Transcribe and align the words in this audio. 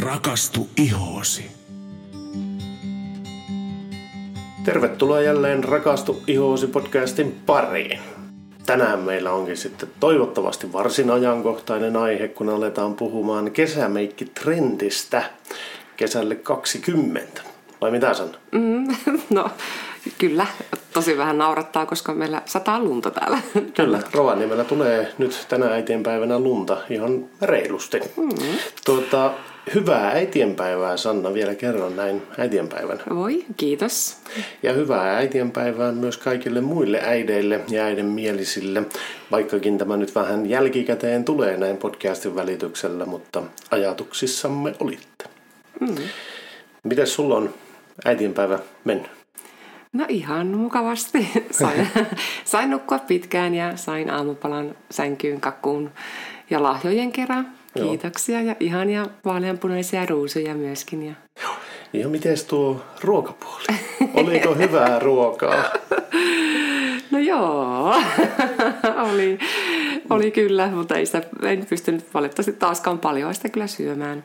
Rakastu 0.00 0.68
ihoosi. 0.76 1.50
Tervetuloa 4.64 5.20
jälleen 5.20 5.64
Rakastu 5.64 6.22
ihoosi 6.26 6.66
podcastin 6.66 7.40
pariin. 7.46 7.98
Tänään 8.66 8.98
meillä 8.98 9.32
onkin 9.32 9.56
sitten 9.56 9.88
toivottavasti 10.00 10.72
varsin 10.72 11.10
ajankohtainen 11.10 11.96
aihe, 11.96 12.28
kun 12.28 12.48
aletaan 12.48 12.94
puhumaan 12.94 13.50
kesämeikkitrendistä 13.50 15.22
kesälle 15.96 16.34
20. 16.34 17.42
Vai 17.80 17.90
mitä 17.90 18.14
san? 18.14 18.28
Mm, 18.52 18.86
no 19.30 19.50
kyllä, 20.18 20.46
tosi 20.92 21.18
vähän 21.18 21.38
naurattaa, 21.38 21.86
koska 21.86 22.14
meillä 22.14 22.42
sataa 22.44 22.80
lunta 22.80 23.10
täällä. 23.10 23.38
Kyllä, 23.76 24.00
Rovaniemellä 24.12 24.64
tulee 24.64 25.12
nyt 25.18 25.46
tänä 25.48 25.66
äitienpäivänä 25.66 26.38
lunta 26.38 26.76
ihan 26.90 27.24
reilusti. 27.42 28.00
Mm. 28.16 28.28
Tuota, 28.84 29.32
hyvää 29.74 30.08
äitienpäivää 30.10 30.96
Sanna 30.96 31.34
vielä 31.34 31.54
kerran 31.54 31.96
näin 31.96 32.22
äitienpäivänä. 32.38 33.00
Voi, 33.14 33.44
kiitos. 33.56 34.16
Ja 34.62 34.72
hyvää 34.72 35.16
äitienpäivää 35.16 35.92
myös 35.92 36.16
kaikille 36.18 36.60
muille 36.60 37.00
äideille 37.04 37.60
ja 37.68 37.84
äiden 37.84 38.06
mielisille, 38.06 38.82
vaikkakin 39.30 39.78
tämä 39.78 39.96
nyt 39.96 40.14
vähän 40.14 40.46
jälkikäteen 40.46 41.24
tulee 41.24 41.56
näin 41.56 41.76
podcastin 41.76 42.34
välityksellä, 42.34 43.06
mutta 43.06 43.42
ajatuksissamme 43.70 44.74
olitte. 44.80 45.24
Mm. 45.80 45.94
Miten 46.82 47.06
sulla 47.06 47.36
on 47.36 47.54
äitienpäivä 48.04 48.58
mennyt? 48.84 49.10
No 49.92 50.04
ihan 50.08 50.46
mukavasti. 50.46 51.28
Sain, 51.50 51.88
sain 52.44 52.70
nukkua 52.70 52.98
pitkään 52.98 53.54
ja 53.54 53.76
sain 53.76 54.10
aamupalan 54.10 54.76
sänkyyn 54.90 55.40
kakkuun 55.40 55.90
ja 56.50 56.62
lahjojen 56.62 57.12
kerran. 57.12 57.55
Kiitoksia 57.82 58.42
ja 58.42 58.56
ihania 58.60 59.06
vaaleanpunaisia 59.24 60.06
ruusuja 60.06 60.54
myöskin. 60.54 61.06
Ja... 61.06 61.14
Ja 61.92 62.08
miten 62.08 62.36
tuo 62.48 62.82
ruokapuoli? 63.04 63.66
Oliko 64.14 64.54
hyvää 64.54 64.98
ruokaa? 64.98 65.64
No 67.10 67.18
joo, 67.18 67.94
oli, 69.12 69.38
oli 70.10 70.30
kyllä, 70.30 70.66
mutta 70.66 70.94
ei 70.94 71.06
sitä, 71.06 71.22
en 71.42 71.66
pystynyt 71.66 72.14
valitettavasti 72.14 72.52
taaskaan 72.52 72.98
paljon 72.98 73.34
sitä 73.34 73.48
kyllä 73.48 73.66
syömään. 73.66 74.24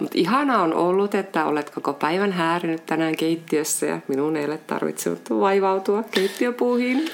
Mutta 0.00 0.18
ihana 0.18 0.62
on 0.62 0.74
ollut, 0.74 1.14
että 1.14 1.44
olet 1.44 1.70
koko 1.70 1.92
päivän 1.92 2.32
häärinyt 2.32 2.86
tänään 2.86 3.16
keittiössä 3.16 3.86
ja 3.86 4.00
minun 4.08 4.36
ei 4.36 4.44
ole 4.44 4.58
tarvitse 4.58 5.10
vaivautua 5.30 6.02
keittiöpuuhiin. 6.10 7.04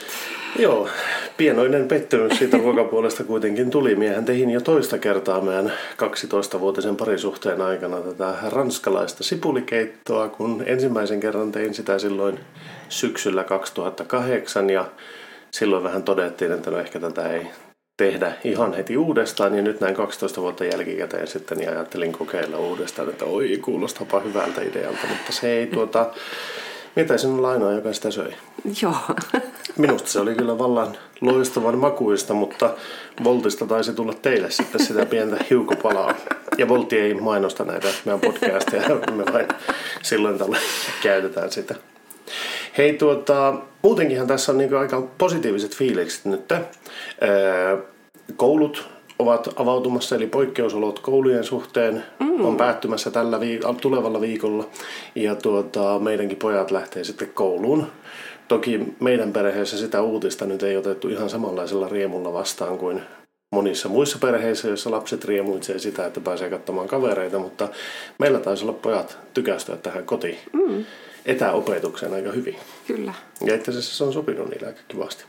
Joo, 0.58 0.88
pienoinen 1.36 1.88
pettymys 1.88 2.38
siitä 2.38 2.56
ruokapuolesta 2.56 3.24
kuitenkin 3.24 3.70
tuli. 3.70 3.94
Miehän 3.94 4.24
tehin 4.24 4.50
jo 4.50 4.60
toista 4.60 4.98
kertaa 4.98 5.40
meidän 5.40 5.72
12-vuotisen 5.96 6.96
parisuhteen 6.96 7.60
aikana 7.60 8.00
tätä 8.00 8.34
ranskalaista 8.48 9.24
sipulikeittoa, 9.24 10.28
kun 10.28 10.62
ensimmäisen 10.66 11.20
kerran 11.20 11.52
tein 11.52 11.74
sitä 11.74 11.98
silloin 11.98 12.40
syksyllä 12.88 13.44
2008 13.44 14.70
ja 14.70 14.86
silloin 15.50 15.84
vähän 15.84 16.02
todettiin, 16.02 16.52
että 16.52 16.70
no 16.70 16.78
ehkä 16.78 17.00
tätä 17.00 17.32
ei 17.32 17.46
tehdä 17.96 18.32
ihan 18.44 18.74
heti 18.74 18.96
uudestaan, 18.96 19.52
niin 19.52 19.64
nyt 19.64 19.80
näin 19.80 19.94
12 19.94 20.40
vuotta 20.40 20.64
jälkikäteen 20.64 21.26
sitten 21.26 21.58
niin 21.58 21.70
ajattelin 21.70 22.12
kokeilla 22.12 22.58
uudestaan, 22.58 23.08
että 23.08 23.24
oi, 23.24 23.58
kuulostapa 23.62 24.20
hyvältä 24.20 24.62
idealta, 24.62 25.06
mutta 25.08 25.32
se 25.32 25.52
ei 25.52 25.66
tuota, 25.66 26.10
mitä 26.96 27.18
sinulla 27.18 27.50
ainoa, 27.50 27.72
joka 27.72 27.92
sitä 27.92 28.10
söi? 28.10 28.34
Joo. 28.82 28.94
Minusta 29.76 30.08
se 30.08 30.20
oli 30.20 30.34
kyllä 30.34 30.58
vallan 30.58 30.96
loistavan 31.20 31.78
makuista, 31.78 32.34
mutta 32.34 32.70
Voltista 33.24 33.66
taisi 33.66 33.92
tulla 33.92 34.14
teille 34.14 34.50
sitten 34.50 34.86
sitä 34.86 35.06
pientä 35.06 35.44
hiukopalaa. 35.50 36.14
Ja 36.58 36.68
Voltti 36.68 36.98
ei 36.98 37.14
mainosta 37.14 37.64
näitä 37.64 37.88
meidän 38.04 38.20
podcasteja, 38.20 38.88
me 38.88 39.24
vain 39.32 39.48
silloin 40.02 40.38
tällä 40.38 40.58
käytetään 41.02 41.52
sitä. 41.52 41.74
Hei, 42.78 42.92
tuota, 42.92 43.54
muutenkinhan 43.82 44.26
tässä 44.26 44.52
on 44.52 44.58
niin 44.58 44.76
aika 44.76 45.02
positiiviset 45.18 45.76
fiilikset 45.76 46.24
nyt. 46.24 46.52
Koulut 48.36 48.88
ovat 49.18 49.48
avautumassa, 49.56 50.16
eli 50.16 50.26
poikkeusolot 50.26 50.98
koulujen 50.98 51.44
suhteen 51.44 52.04
mm. 52.20 52.44
on 52.44 52.56
päättymässä 52.56 53.10
tällä 53.10 53.38
viik- 53.38 53.80
tulevalla 53.80 54.20
viikolla. 54.20 54.68
Ja 55.14 55.34
tuota, 55.34 55.98
meidänkin 55.98 56.38
pojat 56.38 56.70
lähtee 56.70 57.04
sitten 57.04 57.30
kouluun. 57.34 57.86
Toki 58.48 58.80
meidän 59.00 59.32
perheessä 59.32 59.78
sitä 59.78 60.02
uutista 60.02 60.46
nyt 60.46 60.62
ei 60.62 60.76
otettu 60.76 61.08
ihan 61.08 61.30
samanlaisella 61.30 61.88
riemulla 61.88 62.32
vastaan 62.32 62.78
kuin 62.78 63.02
monissa 63.52 63.88
muissa 63.88 64.18
perheissä, 64.18 64.68
joissa 64.68 64.90
lapset 64.90 65.24
riemuitsee 65.24 65.78
sitä, 65.78 66.06
että 66.06 66.20
pääsee 66.20 66.50
katsomaan 66.50 66.88
kavereita, 66.88 67.38
mutta 67.38 67.68
meillä 68.18 68.38
taisi 68.38 68.64
olla 68.64 68.72
pojat 68.72 69.18
tykästyä 69.34 69.76
tähän 69.76 70.04
kotiin. 70.04 70.38
Mm 70.52 70.84
etäopetukseen 71.26 72.14
aika 72.14 72.32
hyvin. 72.32 72.56
Kyllä. 72.86 73.14
Ja 73.46 73.54
itse 73.54 73.70
asiassa 73.70 73.96
se 73.96 74.04
on 74.04 74.12
sopinut 74.12 74.50
niille 74.50 74.66
aika 74.66 74.80
kivasti. 74.88 75.24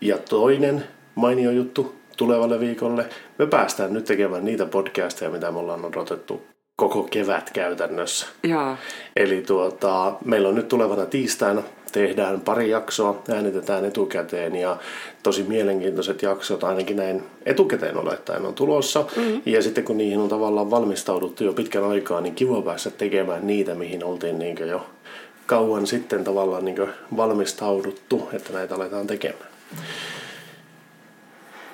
Ja 0.00 0.18
toinen 0.18 0.84
mainio 1.14 1.50
juttu 1.50 1.94
tulevalle 2.20 2.60
viikolle. 2.60 3.04
Me 3.38 3.46
päästään 3.46 3.92
nyt 3.92 4.04
tekemään 4.04 4.44
niitä 4.44 4.66
podcasteja, 4.66 5.30
mitä 5.30 5.50
me 5.50 5.58
ollaan 5.58 5.84
odotettu 5.84 6.42
koko 6.76 7.02
kevät 7.02 7.50
käytännössä. 7.50 8.26
Jaa. 8.42 8.76
Eli 9.16 9.42
tuota, 9.42 10.12
meillä 10.24 10.48
on 10.48 10.54
nyt 10.54 10.68
tulevana 10.68 11.06
tiistaina 11.06 11.62
tehdään 11.92 12.40
pari 12.40 12.70
jaksoa, 12.70 13.22
äänitetään 13.34 13.84
etukäteen 13.84 14.56
ja 14.56 14.76
tosi 15.22 15.42
mielenkiintoiset 15.42 16.22
jaksot 16.22 16.64
ainakin 16.64 16.96
näin 16.96 17.22
etukäteen 17.46 17.96
olettaen 17.96 18.46
on 18.46 18.54
tulossa. 18.54 19.04
Mm-hmm. 19.16 19.42
Ja 19.46 19.62
sitten 19.62 19.84
kun 19.84 19.98
niihin 19.98 20.18
on 20.18 20.28
tavallaan 20.28 20.70
valmistauduttu 20.70 21.44
jo 21.44 21.52
pitkän 21.52 21.84
aikaa, 21.84 22.20
niin 22.20 22.34
kiva 22.34 22.62
päästä 22.62 22.90
tekemään 22.90 23.46
niitä, 23.46 23.74
mihin 23.74 24.04
oltiin 24.04 24.38
niin 24.38 24.68
jo 24.68 24.86
kauan 25.46 25.86
sitten 25.86 26.24
tavallaan 26.24 26.64
niin 26.64 26.88
valmistauduttu, 27.16 28.28
että 28.32 28.52
näitä 28.52 28.74
aletaan 28.74 29.06
tekemään. 29.06 29.50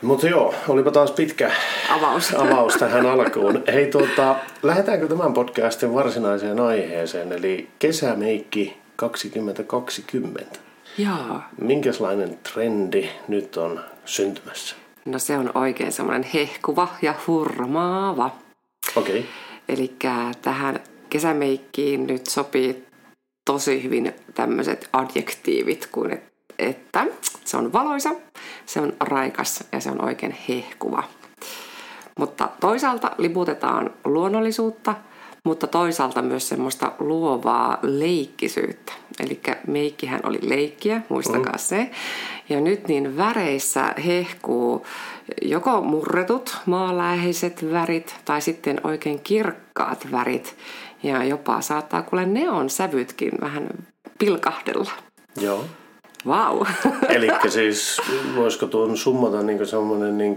Mutta 0.03 0.27
joo, 0.27 0.55
olipa 0.69 0.91
taas 0.91 1.11
pitkä 1.11 1.51
avaus, 1.91 2.35
avaus 2.35 2.75
tähän 2.75 3.07
alkuun. 3.07 3.63
Hei, 3.73 3.87
tuota, 3.87 4.37
lähdetäänkö 4.63 5.09
tämän 5.09 5.33
podcastin 5.33 5.95
varsinaiseen 5.95 6.61
aiheeseen, 6.61 7.33
eli 7.33 7.69
kesämeikki 7.79 8.77
2020? 8.97 10.59
Jaa. 10.99 11.49
Minkälainen 11.61 12.39
trendi 12.53 13.09
nyt 13.29 13.57
on 13.57 13.81
syntymässä? 14.05 14.77
No 15.05 15.19
se 15.19 15.39
on 15.39 15.51
oikein 15.55 15.93
semmoinen 15.93 16.31
hehkuva 16.35 16.89
ja 17.03 17.15
hurmaava. 17.27 18.31
Okei. 18.97 19.19
Okay. 19.19 19.31
Eli 19.69 19.97
tähän 20.43 20.81
kesämeikkiin 21.11 22.07
nyt 22.07 22.27
sopii 22.27 22.85
tosi 23.45 23.83
hyvin 23.83 24.15
tämmöiset 24.35 24.89
adjektiivit 24.93 25.89
kuin 25.93 26.23
että 26.59 27.07
se 27.45 27.57
on 27.57 27.73
valoisa, 27.73 28.11
se 28.67 28.81
on 28.81 28.93
raikas 29.01 29.65
ja 29.73 29.81
se 29.81 29.91
on 29.91 30.05
oikein 30.05 30.37
hehkuva. 30.49 31.03
Mutta 32.19 32.49
toisaalta 32.61 33.11
liputetaan 33.19 33.91
luonnollisuutta, 34.05 34.95
mutta 35.45 35.67
toisaalta 35.67 36.23
myös 36.23 36.49
semmoista 36.49 36.93
luovaa 36.99 37.79
leikkisyyttä. 37.83 38.93
Eli 39.21 39.41
meikkihän 39.67 40.21
oli 40.23 40.39
leikkiä, 40.43 41.03
muistakaa 41.09 41.53
mm. 41.53 41.59
se. 41.59 41.91
Ja 42.49 42.61
nyt 42.61 42.89
niin 42.89 43.17
väreissä 43.17 43.95
hehkuu 44.07 44.87
joko 45.43 45.81
murretut 45.81 46.57
maaläheiset 46.67 47.73
värit 47.73 48.17
tai 48.25 48.41
sitten 48.41 48.81
oikein 48.85 49.21
kirkkaat 49.21 50.09
värit. 50.13 50.57
Ja 51.03 51.25
jopa 51.25 51.61
saattaa 51.61 52.03
kuule 52.03 52.27
neon 52.27 52.71
sävytkin 52.71 53.33
vähän 53.41 53.69
pilkahdella. 54.19 54.91
Joo. 55.41 55.65
Wow. 56.27 56.67
Eli 57.17 57.29
siis 57.49 58.01
voisiko 58.37 58.67
tuon 58.67 58.97
summata 58.97 59.43
niin 59.43 59.67
semmoinen 59.67 60.19
niin 60.19 60.37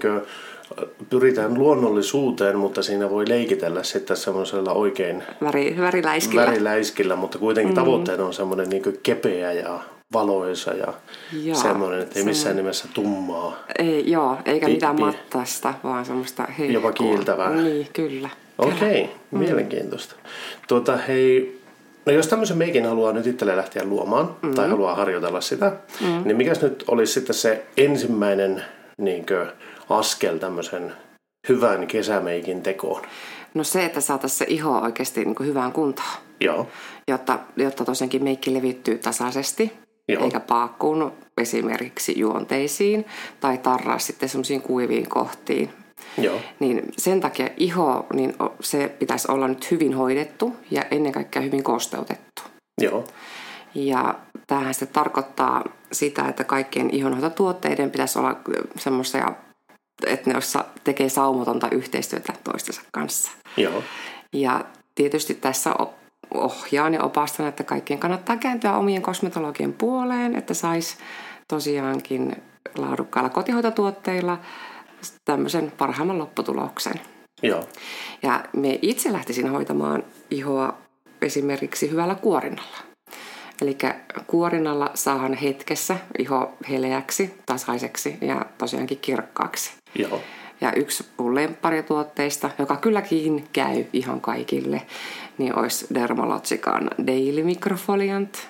pyritään 1.10 1.54
luonnollisuuteen, 1.54 2.58
mutta 2.58 2.84
siinä 2.84 3.10
voi 3.10 3.30
leikitellä 3.30 3.84
sitten 3.84 4.18
semmoisella 4.18 4.74
oikein 4.74 5.24
Väri, 5.44 5.76
väriläiskillä. 5.80 6.46
väriläiskillä, 6.46 7.16
mutta 7.16 7.38
kuitenkin 7.38 7.74
mm. 7.74 7.76
tavoitteena 7.76 8.26
on 8.26 8.34
semmoinen 8.34 8.70
niin 8.70 8.84
kepeä 9.04 9.52
ja 9.52 9.80
valoisa 10.14 10.74
ja 10.74 10.94
joo, 11.44 11.56
semmoinen, 11.56 12.02
että 12.02 12.20
ei 12.20 12.26
missään 12.26 12.56
nimessä 12.56 12.88
tummaa. 12.94 13.60
Ei, 13.80 14.12
joo, 14.12 14.38
eikä 14.46 14.66
pi- 14.66 14.72
mitään 14.74 15.00
mattasta, 15.00 15.74
vaan 15.84 16.06
semmoista 16.06 16.44
heikkua. 16.58 16.74
Jopa 16.74 16.92
kiiltävää. 16.92 17.50
Niin, 17.50 17.88
kyllä. 17.94 18.30
Okei, 18.58 19.04
okay, 19.04 19.16
mm. 19.32 19.40
mielenkiintoista. 19.40 20.16
Tuota, 20.68 20.98
hei, 20.98 21.59
no 22.06 22.14
jos 22.14 22.28
tämmöisen 22.28 22.58
meikin 22.58 22.86
haluaa 22.86 23.14
nyt 23.14 23.28
itselleen 23.28 23.58
lähteä 23.58 23.84
luomaan 23.84 24.36
mm. 24.42 24.54
tai 24.54 24.70
haluaa 24.70 24.96
harjoitella 24.96 25.42
sitä, 25.42 25.72
mm. 26.02 26.22
niin 26.26 26.38
mikäs 26.38 26.62
nyt 26.62 26.84
olisi 26.88 27.14
sitten 27.14 27.36
se 27.36 27.66
ensimmäinen 27.78 28.64
niinkö, 28.98 29.48
askel 29.90 30.38
tämmöisen 30.38 30.94
hyvän 31.50 31.88
kesämeikin 31.88 32.62
tekoon? 32.62 33.02
No 33.54 33.64
se, 33.64 33.86
että 33.86 34.02
saataisiin 34.02 34.38
se 34.38 34.46
iho 34.48 34.80
oikeasti 34.80 35.26
niin 35.26 35.36
hyvään 35.40 35.72
kuntoon. 35.72 36.08
Joo. 36.40 36.68
Jotta, 37.08 37.40
jotta 37.58 37.86
tosiaankin 37.86 38.24
meikki 38.24 38.54
levittyy 38.54 38.98
tasaisesti, 38.98 39.74
Joo. 40.08 40.24
eikä 40.24 40.40
paakkuun 40.40 41.12
esimerkiksi 41.42 42.20
juonteisiin 42.20 43.06
tai 43.40 43.58
tarraa 43.58 44.00
sitten 44.00 44.30
semmoisiin 44.30 44.62
kuiviin 44.62 45.10
kohtiin. 45.10 45.70
Joo. 46.18 46.42
Niin 46.60 46.92
sen 46.98 47.22
takia 47.22 47.50
iho, 47.58 48.08
niin 48.14 48.36
se 48.60 48.88
pitäisi 49.00 49.32
olla 49.32 49.48
nyt 49.48 49.72
hyvin 49.72 49.94
hoidettu 49.94 50.56
ja 50.72 50.82
ennen 50.92 51.12
kaikkea 51.12 51.42
hyvin 51.42 51.64
kosteutettu. 51.64 52.42
Joo. 52.82 53.04
Ja 53.76 54.16
tämähän 54.48 54.74
se 54.74 54.86
tarkoittaa 54.86 55.64
sitä, 55.92 56.28
että 56.28 56.44
kaikkien 56.44 56.90
ihonhoitotuotteiden 56.90 57.92
pitäisi 57.92 58.20
olla 58.20 58.40
semmoisia, 58.78 59.32
että 60.06 60.30
ne 60.30 60.36
tekee 60.84 61.10
saumatonta 61.10 61.68
yhteistyötä 61.72 62.34
toistensa 62.44 62.82
kanssa. 62.92 63.32
Joo. 63.58 63.84
Ja 64.34 64.66
tietysti 64.96 65.34
tässä 65.34 65.74
ohjaan 66.34 66.94
ja 66.94 67.04
opastan, 67.04 67.48
että 67.48 67.64
kaikkien 67.64 68.00
kannattaa 68.00 68.38
kääntyä 68.38 68.78
omien 68.78 69.02
kosmetologien 69.02 69.74
puoleen, 69.74 70.36
että 70.36 70.54
saisi 70.54 70.98
tosiaankin 71.48 72.36
laadukkailla 72.78 73.30
kotihoitotuotteilla 73.30 74.38
tämmöisen 75.26 75.72
parhaimman 75.78 76.18
lopputuloksen. 76.18 77.02
Joo. 77.44 77.64
Ja 78.24 78.44
me 78.54 78.80
itse 78.82 79.14
lähtisin 79.14 79.50
hoitamaan 79.50 80.04
ihoa 80.32 80.78
esimerkiksi 81.22 81.92
hyvällä 81.92 82.16
kuorinnalla. 82.16 82.78
Eli 83.62 83.78
kuorinnalla 84.28 84.92
saahan 84.94 85.34
hetkessä 85.34 85.98
iho 86.20 86.54
heleäksi, 86.70 87.34
tasaiseksi 87.46 88.18
ja 88.22 88.46
tosiaankin 88.58 89.00
kirkkaaksi. 89.02 89.72
Joo. 89.96 90.22
Ja 90.62 90.74
yksi 90.74 91.06
mun 91.18 91.36
lempparituotteista, 91.36 92.50
joka 92.60 92.78
kylläkin 92.78 93.48
käy 93.54 93.86
ihan 93.94 94.22
kaikille, 94.22 94.82
niin 95.38 95.60
olisi 95.60 95.88
Dermalogican 95.94 96.90
Daily 97.08 97.44
Microfoliant. 97.44 98.48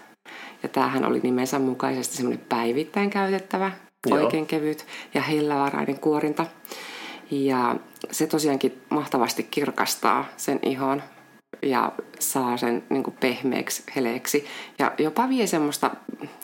Ja 0.64 0.70
tämähän 0.70 1.06
oli 1.06 1.20
nimensä 1.24 1.60
mukaisesti 1.60 2.18
semmoinen 2.18 2.46
päivittäin 2.50 3.10
käytettävä, 3.10 3.72
Joo. 4.08 4.20
oikein 4.20 4.46
kevyt 4.46 4.86
ja 5.14 5.22
hellävarainen 5.22 6.00
kuorinta. 6.00 6.46
Ja 7.32 7.76
se 8.12 8.28
tosiaankin 8.28 8.82
mahtavasti 8.90 9.44
kirkastaa 9.44 10.26
sen 10.38 10.60
ihon 10.62 11.04
ja 11.62 11.92
saa 12.20 12.58
sen 12.58 12.84
niin 12.90 13.04
kuin 13.04 13.18
pehmeäksi, 13.20 13.84
heleeksi 13.96 14.46
ja 14.80 14.92
jopa 14.98 15.30
vie 15.30 15.48
semmoista 15.48 15.92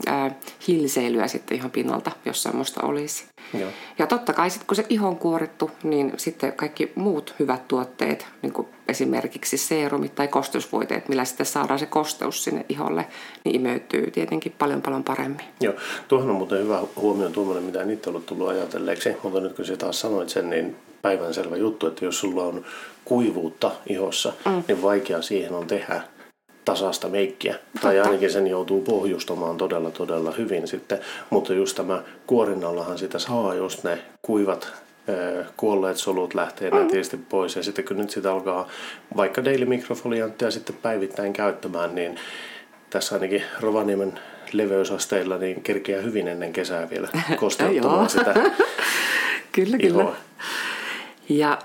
ää, 0.07 0.35
hilseilyä 0.67 1.27
sitten 1.27 1.57
ihan 1.57 1.71
pinnalta, 1.71 2.11
jos 2.25 2.43
semmoista 2.43 2.81
olisi. 2.83 3.25
Joo. 3.59 3.69
Ja 3.99 4.07
totta 4.07 4.33
kai 4.33 4.49
sitten 4.49 4.67
kun 4.67 4.75
se 4.75 4.85
iho 4.89 5.07
on 5.07 5.17
kuorittu, 5.17 5.71
niin 5.83 6.13
sitten 6.17 6.53
kaikki 6.53 6.91
muut 6.95 7.35
hyvät 7.39 7.67
tuotteet, 7.67 8.27
niin 8.41 8.53
kuin 8.53 8.67
esimerkiksi 8.87 9.57
seerumit 9.57 10.15
tai 10.15 10.27
kosteusvoiteet, 10.27 11.09
millä 11.09 11.25
sitten 11.25 11.45
saadaan 11.45 11.79
se 11.79 11.85
kosteus 11.85 12.43
sinne 12.43 12.65
iholle, 12.69 13.07
niin 13.43 13.55
imeytyy 13.55 14.11
tietenkin 14.11 14.55
paljon 14.59 14.81
paljon 14.81 15.03
paremmin. 15.03 15.45
Joo, 15.59 15.73
tuohon 16.07 16.29
on 16.29 16.35
muuten 16.35 16.63
hyvä 16.63 16.81
huomio 16.95 17.29
tuommoinen, 17.29 17.63
mitä 17.63 17.81
en 17.81 17.91
itse 17.91 18.09
ollut 18.09 18.25
tullut 18.25 18.49
ajatelleeksi, 18.49 19.09
mutta 19.23 19.39
nyt 19.39 19.55
kun 19.55 19.65
sä 19.65 19.77
taas 19.77 19.99
sanoit 19.99 20.29
sen, 20.29 20.49
niin 20.49 20.75
päivänselvä 21.05 21.57
juttu, 21.57 21.87
että 21.87 22.05
jos 22.05 22.19
sulla 22.19 22.43
on 22.43 22.65
kuivuutta 23.05 23.71
ihossa, 23.89 24.33
mm. 24.45 24.63
niin 24.67 24.81
vaikea 24.81 25.21
siihen 25.21 25.53
on 25.53 25.67
tehdä 25.67 26.01
tasasta 26.65 27.09
meikkiä. 27.09 27.53
Totta. 27.53 27.79
Tai 27.81 27.99
ainakin 27.99 28.31
sen 28.31 28.47
joutuu 28.47 28.81
pohjustamaan 28.81 29.57
todella 29.57 29.91
todella 29.91 30.31
hyvin 30.31 30.67
sitten. 30.67 30.99
Mutta 31.29 31.53
just 31.53 31.77
tämä 31.77 32.03
kuorinnallahan 32.27 32.97
sitä 32.97 33.19
saa 33.19 33.53
just 33.53 33.83
ne 33.83 33.97
kuivat 34.21 34.73
kuolleet 35.57 35.97
solut 35.97 36.33
lähtee 36.33 36.69
mm. 36.69 36.77
nätisti 36.77 37.17
pois. 37.17 37.55
Ja 37.55 37.63
sitten 37.63 37.85
kun 37.85 37.97
nyt 37.97 38.09
sitä 38.09 38.31
alkaa 38.31 38.67
vaikka 39.17 39.45
daily 39.45 39.65
mikrofolianttia 39.65 40.51
sitten 40.51 40.75
päivittäin 40.81 41.33
käyttämään, 41.33 41.95
niin 41.95 42.19
tässä 42.89 43.15
ainakin 43.15 43.43
Rovaniemen 43.59 44.19
leveysasteilla 44.51 45.37
niin 45.37 45.61
kerkeää 45.63 46.01
hyvin 46.01 46.27
ennen 46.27 46.53
kesää 46.53 46.89
vielä 46.89 47.07
kosteuttamaan 47.39 48.09
sitä 48.09 48.33
Kyllä, 49.55 49.77
ihoa. 49.79 50.15
Ja 51.29 51.57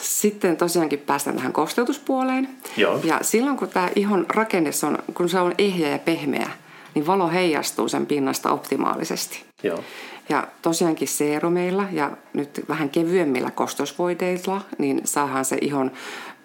sitten 0.00 0.56
tosiaankin 0.56 0.98
päästään 0.98 1.36
tähän 1.36 1.52
kosteutuspuoleen. 1.52 2.48
Joo. 2.76 3.00
Ja 3.04 3.18
silloin 3.22 3.56
kun 3.56 3.68
tämä 3.68 3.90
ihon 3.96 4.26
rakenne 4.28 4.70
on, 4.86 4.98
kun 5.14 5.28
se 5.28 5.40
on 5.40 5.54
ehjä 5.58 5.88
ja 5.88 5.98
pehmeä, 5.98 6.50
niin 6.94 7.06
valo 7.06 7.28
heijastuu 7.28 7.88
sen 7.88 8.06
pinnasta 8.06 8.50
optimaalisesti. 8.50 9.44
Joo. 9.62 9.84
Ja 10.28 10.48
tosiaankin 10.62 11.08
seerumeilla 11.08 11.84
ja 11.92 12.10
nyt 12.32 12.64
vähän 12.68 12.90
kevyemmillä 12.90 13.50
kostosvoiteilla, 13.50 14.60
niin 14.78 15.00
saahan 15.04 15.44
se 15.44 15.58
ihon 15.60 15.90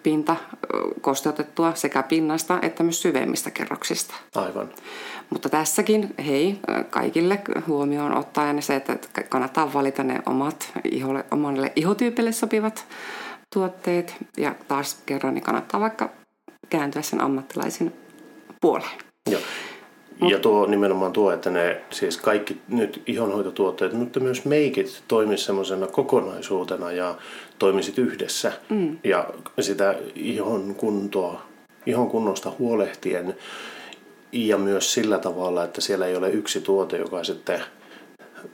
pinta 0.02 0.36
kosteutettua 1.00 1.74
sekä 1.74 2.02
pinnasta 2.02 2.58
että 2.62 2.82
myös 2.82 3.02
syvemmistä 3.02 3.50
kerroksista. 3.50 4.14
Aivan. 4.34 4.68
Mutta 5.34 5.48
tässäkin, 5.48 6.14
hei, 6.26 6.58
kaikille 6.90 7.40
huomioon 7.66 8.16
ottaen 8.16 8.62
se, 8.62 8.76
että 8.76 8.98
kannattaa 9.28 9.72
valita 9.72 10.02
ne 10.02 10.22
omat 10.26 10.72
iholle, 10.84 11.24
omalle 11.30 11.72
ihotyypille 11.76 12.32
sopivat 12.32 12.86
tuotteet. 13.54 14.14
Ja 14.36 14.54
taas 14.68 15.02
kerran, 15.06 15.34
niin 15.34 15.44
kannattaa 15.44 15.80
vaikka 15.80 16.10
kääntyä 16.70 17.02
sen 17.02 17.20
ammattilaisin 17.20 17.92
puoleen. 18.60 18.98
Joo. 19.30 19.40
Ja 20.28 20.38
tuo 20.38 20.66
nimenomaan 20.66 21.12
tuo, 21.12 21.32
että 21.32 21.50
ne 21.50 21.80
siis 21.90 22.16
kaikki 22.16 22.60
nyt 22.68 23.02
ihonhoitotuotteet, 23.06 23.92
mutta 23.92 24.20
myös 24.20 24.44
meikit 24.44 25.02
toimisivat 25.08 25.46
semmoisena 25.46 25.86
kokonaisuutena 25.86 26.92
ja 26.92 27.14
toimisit 27.58 27.98
yhdessä. 27.98 28.52
Mm. 28.68 28.98
Ja 29.04 29.28
sitä 29.60 29.94
ihon 30.14 30.74
kuntoa, 30.74 31.42
ihon 31.86 32.10
kunnosta 32.10 32.52
huolehtien 32.58 33.36
ja 34.34 34.58
myös 34.58 34.92
sillä 34.92 35.18
tavalla, 35.18 35.64
että 35.64 35.80
siellä 35.80 36.06
ei 36.06 36.16
ole 36.16 36.30
yksi 36.30 36.60
tuote, 36.60 36.96
joka 36.96 37.24
sitten 37.24 37.60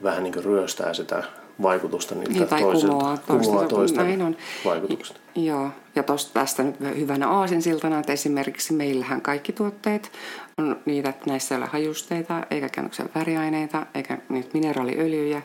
vähän 0.03 0.23
niin 0.23 0.33
kuin 0.33 0.45
ryöstää 0.45 0.95
sitä 0.95 1.23
vaikutusta 1.63 2.15
niiltä 2.15 2.33
niin, 2.33 2.49
tai 2.49 2.61
toisilta, 2.61 2.95
kumoaa, 2.95 3.19
kumoaa 3.27 3.69
toista 3.69 4.03
näin 4.03 4.23
on. 4.23 4.37
vaikutuksesta. 4.65 5.21
Joo, 5.35 5.71
ja 5.95 6.03
tosta, 6.03 6.41
tästä 6.41 6.63
nyt 6.63 6.77
hyvänä 6.97 7.29
aasinsiltana, 7.29 7.99
että 7.99 8.13
esimerkiksi 8.13 8.73
meillähän 8.73 9.23
kaikki 9.23 9.53
tuotteet 9.53 10.13
on 10.59 10.77
niitä, 10.85 11.09
että 11.09 11.31
näissä 11.31 11.55
ei 11.55 11.59
ole 11.59 11.67
hajusteita, 11.67 12.47
eikä 12.51 12.69
käännöksen 12.69 13.11
väriaineita, 13.15 13.87
eikä 13.95 14.19
niitä 14.29 14.49
mineraaliöljyjä, 14.55 15.43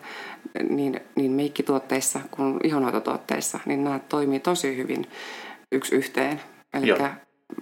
niin, 0.69 0.99
niin 1.15 1.31
meikkituotteissa 1.31 2.19
kuin 2.31 2.59
ihonhoitotuotteissa, 2.63 3.59
niin 3.65 3.83
nämä 3.83 3.99
toimii 3.99 4.39
tosi 4.39 4.77
hyvin 4.77 5.05
yksi 5.71 5.95
yhteen. 5.95 6.41
Eli 6.73 6.87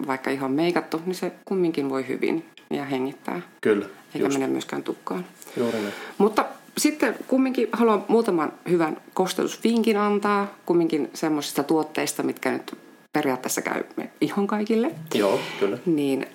vaikka 0.06 0.30
ihan 0.30 0.50
meikattu, 0.50 1.00
niin 1.06 1.14
se 1.14 1.32
kumminkin 1.44 1.90
voi 1.90 2.08
hyvin 2.08 2.44
ja 2.70 2.84
hengittää. 2.84 3.42
Kyllä. 3.60 3.86
Eikä 4.14 4.26
just. 4.26 4.38
mene 4.38 4.52
myöskään 4.52 4.82
tukkaan. 4.82 5.24
Juuri 5.56 5.78
näin. 5.78 5.94
Mutta 6.18 6.44
sitten 6.78 7.16
kumminkin 7.28 7.68
haluan 7.72 8.04
muutaman 8.08 8.52
hyvän 8.68 8.96
kosteutusvinkin 9.14 9.96
antaa, 9.96 10.54
kumminkin 10.66 11.10
semmoisista 11.14 11.62
tuotteista, 11.62 12.22
mitkä 12.22 12.50
nyt 12.50 12.78
periaatteessa 13.12 13.62
käy 13.62 13.84
ihan 14.20 14.46
kaikille. 14.46 14.90
Joo, 15.14 15.40
kyllä. 15.60 15.78
Niin 15.86 16.26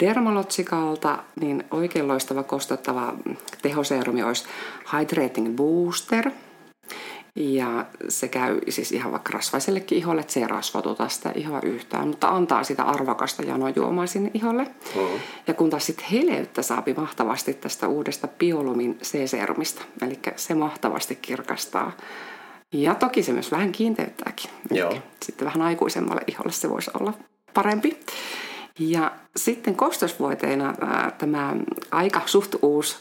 Dermalotsikalta 0.00 1.18
niin 1.40 1.64
oikein 1.70 2.08
loistava 2.08 2.42
kosteuttava 2.42 3.14
tehoseerumi 3.62 4.22
olisi 4.22 4.44
Hydrating 4.92 5.56
Booster– 5.56 6.30
ja 7.38 7.86
se 8.08 8.28
käy 8.28 8.60
siis 8.68 8.92
ihan 8.92 9.12
vaikka 9.12 9.32
rasvaisellekin 9.32 9.98
iholle, 9.98 10.20
että 10.20 10.32
se 10.32 10.40
ei 10.40 10.46
rasvatuta 10.46 11.08
sitä 11.08 11.32
ihoa 11.34 11.60
yhtään, 11.62 12.08
mutta 12.08 12.28
antaa 12.28 12.64
sitä 12.64 12.82
arvokasta 12.82 13.42
janojuomaa 13.42 14.06
sinne 14.06 14.30
iholle. 14.34 14.62
Mm-hmm. 14.64 15.20
Ja 15.46 15.54
kun 15.54 15.70
taas 15.70 15.86
sitten 15.86 16.06
heleyttä 16.12 16.62
saapi 16.62 16.94
mahtavasti 16.94 17.54
tästä 17.54 17.88
uudesta 17.88 18.28
Biolumin 18.28 18.98
C-serumista, 19.02 19.82
eli 20.02 20.18
se 20.36 20.54
mahtavasti 20.54 21.18
kirkastaa. 21.22 21.92
Ja 22.72 22.94
toki 22.94 23.22
se 23.22 23.32
myös 23.32 23.50
vähän 23.50 23.72
kiinteyttääkin. 23.72 24.50
Joo. 24.70 24.94
Sitten 25.22 25.46
vähän 25.46 25.62
aikuisemmalle 25.62 26.22
iholle 26.26 26.52
se 26.52 26.70
voisi 26.70 26.90
olla 27.00 27.12
parempi. 27.54 28.00
Ja 28.78 29.12
sitten 29.36 29.74
kostosvoiteena 29.74 30.74
ää, 30.80 31.10
tämä 31.18 31.56
aika 31.90 32.20
suht 32.26 32.54
uusi 32.62 32.96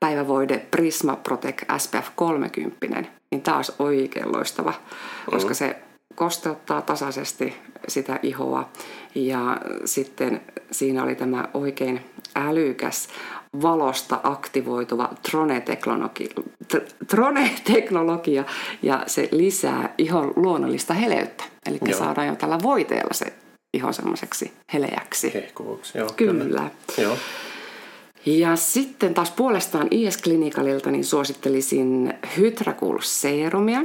päivävoide 0.00 0.58
Prisma 0.58 1.16
Protect 1.16 1.62
SPF 1.78 2.08
30, 2.16 3.10
niin 3.34 3.42
taas 3.42 3.72
oikein 3.78 4.32
loistava, 4.32 4.70
mm. 4.70 5.30
koska 5.30 5.54
se 5.54 5.76
kosteuttaa 6.14 6.82
tasaisesti 6.82 7.56
sitä 7.88 8.20
ihoa. 8.22 8.68
Ja 9.14 9.60
sitten 9.84 10.40
siinä 10.70 11.02
oli 11.02 11.14
tämä 11.14 11.48
oikein 11.54 12.00
älykäs 12.34 13.08
valosta 13.62 14.20
aktivoituva 14.22 15.10
Trone-teknologia, 17.08 18.44
ja 18.82 19.04
se 19.06 19.28
lisää 19.32 19.94
ihon 19.98 20.32
luonnollista 20.36 20.94
heleyttä. 20.94 21.44
Eli 21.66 21.78
Joo. 21.86 21.98
saadaan 21.98 22.26
jo 22.26 22.36
tällä 22.36 22.58
voiteella 22.62 23.14
se 23.14 23.32
iho 23.74 23.92
semmoiseksi 23.92 24.52
heleäksi. 24.74 25.34
Hehkuvaksi, 25.34 25.98
joo. 25.98 26.08
Kyllä. 26.16 26.44
kyllä. 26.44 26.70
Joo. 26.98 27.16
Ja 28.26 28.56
sitten 28.56 29.14
taas 29.14 29.30
puolestaan 29.30 29.88
IS 29.90 30.16
Klinikalilta 30.16 30.90
niin 30.90 31.04
suosittelisin 31.04 32.14
Hydracool 32.36 32.98
Serumia. 33.00 33.82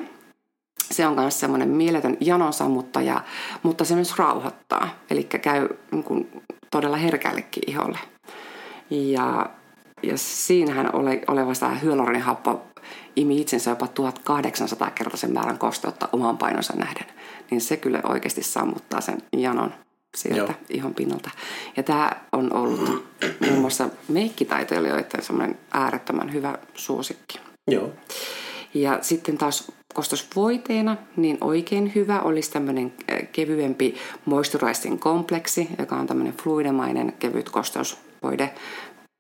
Se 0.92 1.08
on 1.08 1.16
myös 1.16 1.40
semmoinen 1.40 1.70
mieletön 1.70 2.18
janonsammuttaja, 2.20 3.24
mutta 3.64 3.86
se 3.86 3.96
myös 3.96 4.18
rauhoittaa. 4.18 4.90
Eli 5.10 5.24
käy 5.24 5.70
niin 5.92 6.04
kuin, 6.04 6.44
todella 6.72 6.98
herkällekin 6.98 7.64
iholle. 7.68 8.00
Ja, 8.90 9.50
ja 10.04 10.18
siinähän 10.18 10.96
ole, 10.96 11.22
oleva 11.28 11.54
sitä 11.54 11.70
hyaluronihappo 11.70 12.62
imi 13.16 13.42
itsensä 13.42 13.70
jopa 13.70 13.86
1800-kertaisen 13.86 15.34
määrän 15.34 15.58
kosteutta 15.58 16.10
oman 16.12 16.38
painonsa 16.38 16.74
nähden, 16.74 17.06
niin 17.52 17.62
se 17.62 17.78
kyllä 17.78 18.00
oikeasti 18.04 18.44
sammuttaa 18.44 19.02
sen 19.02 19.18
janon 19.38 19.74
sieltä 20.18 20.38
Joo. 20.38 20.54
ihon 20.70 20.96
pinnalta. 20.96 21.30
Ja 21.78 21.84
tämä 21.84 22.12
on 22.32 22.54
ollut 22.54 23.06
muun 23.48 23.60
muassa 23.60 23.90
meikkitaiteilijoiden 24.08 25.24
semmoinen 25.24 25.60
äärettömän 25.72 26.34
hyvä 26.34 26.58
suosikki. 26.76 27.40
Joo. 27.68 27.92
Ja 28.74 29.00
sitten 29.02 29.38
taas 29.38 29.72
kostosvoiteena, 29.94 30.98
niin 31.16 31.38
oikein 31.42 31.92
hyvä 31.96 32.20
olisi 32.20 32.52
tämmöinen 32.52 32.94
äh, 33.12 33.20
kevyempi 33.32 33.96
moisturizing 34.26 35.00
kompleksi, 35.00 35.68
joka 35.80 35.96
on 35.96 36.08
tämmöinen 36.08 36.34
fluidemainen 36.34 37.14
kevyt 37.20 37.50
kosteusvoide. 37.50 38.54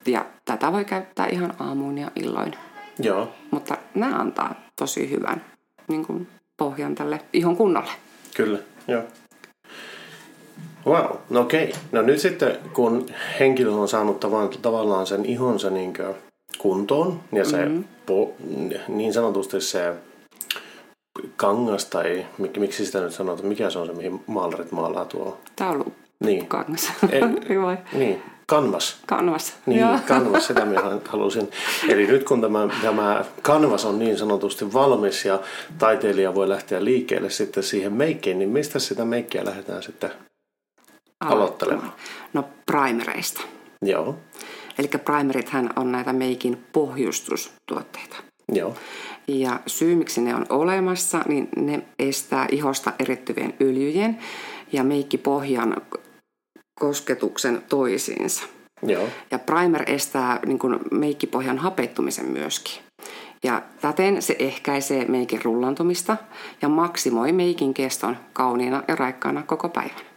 Ja 0.06 0.26
tätä 0.46 0.72
voi 0.72 0.86
käyttää 0.86 1.28
ihan 1.28 1.54
aamuun 1.60 1.98
ja 1.98 2.12
illoin. 2.16 2.56
Joo. 3.00 3.34
Mutta 3.52 3.78
nämä 3.96 4.20
antaa 4.20 4.56
tosi 4.76 5.10
hyvän 5.10 5.46
niin 5.88 6.06
kuin 6.06 6.28
pohjan 6.58 6.96
tälle 6.96 7.22
ihon 7.34 7.58
kunnolle. 7.58 7.92
Kyllä, 8.36 8.60
joo. 8.88 9.04
Wow, 10.86 11.18
no 11.30 11.42
okei. 11.42 11.74
No 11.92 12.02
nyt 12.02 12.20
sitten, 12.20 12.58
kun 12.74 13.06
henkilö 13.40 13.72
on 13.72 13.88
saanut 13.88 14.20
tavallaan 14.62 15.08
sen 15.08 15.26
ihonsa 15.26 15.70
niin 15.70 15.94
kuntoon, 16.58 17.20
ja 17.32 17.46
se 17.46 17.66
mm-hmm. 17.66 17.84
po, 18.06 18.34
niin 18.88 19.14
sanotusti 19.14 19.62
se 19.62 19.94
kangas, 21.36 21.86
tai 21.86 22.26
mik, 22.38 22.58
miksi 22.58 22.86
sitä 22.86 23.02
nyt 23.02 23.14
sanotaan, 23.14 23.48
mikä 23.48 23.70
se 23.70 23.80
on 23.80 23.88
se, 23.88 23.94
mihin 23.94 24.22
maalarit 24.28 24.72
maalaa 24.72 25.06
tuo? 25.06 25.38
Taulu 25.56 25.94
Niin, 26.26 26.48
kangas. 26.48 26.92
Ei. 27.12 27.62
Vai? 27.62 27.78
niin, 27.94 28.22
kanvas. 28.48 28.98
Kanvas. 29.06 29.54
Niin, 29.66 29.80
Joo. 29.80 30.00
kanvas, 30.08 30.48
sitä 30.48 30.66
minä 30.66 30.82
halusin. 31.08 31.50
Eli 31.90 32.08
nyt 32.08 32.24
kun 32.24 32.42
tämä, 32.42 32.70
tämä 32.82 33.26
kanvas 33.42 33.86
on 33.86 34.00
niin 34.00 34.18
sanotusti 34.18 34.74
valmis 34.74 35.26
ja 35.26 35.40
taiteilija 35.78 36.36
voi 36.36 36.50
lähteä 36.50 36.84
liikkeelle 36.84 37.30
sitten 37.30 37.64
siihen 37.64 37.94
meikkiin, 37.94 38.40
niin 38.40 38.50
mistä 38.50 38.80
sitä 38.80 39.06
meikkiä 39.06 39.46
lähdetään 39.46 39.84
sitten 39.84 40.12
aloittelemaan? 41.20 41.94
No 42.34 42.44
primereista. 42.66 43.42
Joo, 43.86 44.16
Eli 44.80 44.88
primerithän 44.88 45.70
on 45.76 45.92
näitä 45.92 46.14
meikin 46.14 46.66
pohjustustuotteita. 46.72 48.16
joo, 48.54 48.76
Ja 49.28 49.60
syy, 49.68 49.96
miksi 49.96 50.22
ne 50.22 50.36
on 50.36 50.46
olemassa, 50.50 51.22
niin 51.28 51.50
ne 51.56 51.82
estää 52.00 52.46
ihosta 52.52 52.94
erittyvien 53.00 53.54
öljyjen 53.62 54.18
ja 54.72 54.84
meikkipohjan 54.84 55.76
kosketuksen 56.80 57.64
toisiinsa. 57.70 58.44
joo, 58.84 59.08
Ja 59.32 59.40
primer 59.40 59.84
estää 59.88 60.40
niin 60.46 60.60
kuin 60.60 60.80
meikkipohjan 60.92 61.58
hapettumisen 61.58 62.26
myöskin. 62.26 62.82
Ja 63.44 63.62
täten 63.82 64.22
se 64.22 64.36
ehkäisee 64.40 65.06
meikin 65.06 65.42
rullantumista 65.44 66.18
ja 66.62 66.70
maksimoi 66.70 67.32
meikin 67.32 67.74
keston 67.74 68.18
kauniina 68.34 68.84
ja 68.88 68.96
raikkaana 68.96 69.44
koko 69.44 69.70
päivän. 69.70 70.09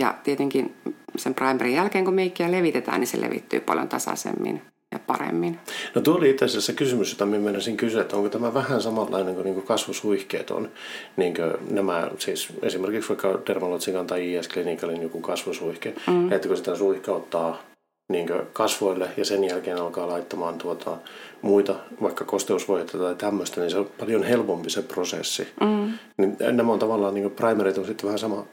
Ja 0.00 0.14
tietenkin 0.24 0.74
sen 1.16 1.34
primerin 1.34 1.74
jälkeen, 1.74 2.04
kun 2.04 2.14
meikkiä 2.14 2.52
levitetään, 2.52 3.00
niin 3.00 3.08
se 3.08 3.20
levittyy 3.20 3.60
paljon 3.60 3.88
tasaisemmin 3.88 4.62
ja 4.92 4.98
paremmin. 4.98 5.58
No 5.94 6.00
tuo 6.00 6.14
oli 6.14 6.30
itse 6.30 6.44
asiassa 6.44 6.72
kysymys, 6.72 7.12
jota 7.12 7.26
minä 7.26 7.44
menisin 7.44 7.76
kysyä, 7.76 8.02
että 8.02 8.16
onko 8.16 8.28
tämä 8.28 8.54
vähän 8.54 8.82
samanlainen 8.82 9.34
kuin, 9.34 9.44
niin 9.44 9.54
kuin 9.54 9.66
kasvosuihkeet 9.66 10.50
on. 10.50 10.68
Niin 11.16 11.34
kuin 11.34 11.52
nämä, 11.70 12.10
siis 12.18 12.48
esimerkiksi 12.62 13.08
vaikka 13.08 13.38
Dermalotsikan 13.46 14.06
tai 14.06 14.34
IS-klinikalin 14.34 15.02
joku 15.02 15.20
kasvosuihke, 15.20 15.94
mm. 16.06 16.32
että 16.32 16.48
kun 16.48 16.56
sitä 16.56 16.76
suihkauttaa 16.76 17.62
niin 18.10 18.28
kasvoille 18.52 19.08
ja 19.16 19.24
sen 19.24 19.44
jälkeen 19.44 19.76
alkaa 19.76 20.08
laittamaan 20.08 20.58
tuota, 20.58 20.96
muita, 21.42 21.74
vaikka 22.02 22.24
kosteusvoidetta 22.24 22.98
tai 22.98 23.14
tämmöistä, 23.14 23.60
niin 23.60 23.70
se 23.70 23.78
on 23.78 23.90
paljon 23.98 24.22
helpompi 24.22 24.70
se 24.70 24.82
prosessi. 24.82 25.48
Mm. 25.60 25.92
Niin 26.18 26.36
nämä 26.52 26.72
on 26.72 26.78
tavallaan, 26.78 27.14
niin 27.14 27.30
primerit 27.30 27.78
on 27.78 27.86
sitten 27.86 28.06
vähän 28.06 28.18
sama, 28.18 28.46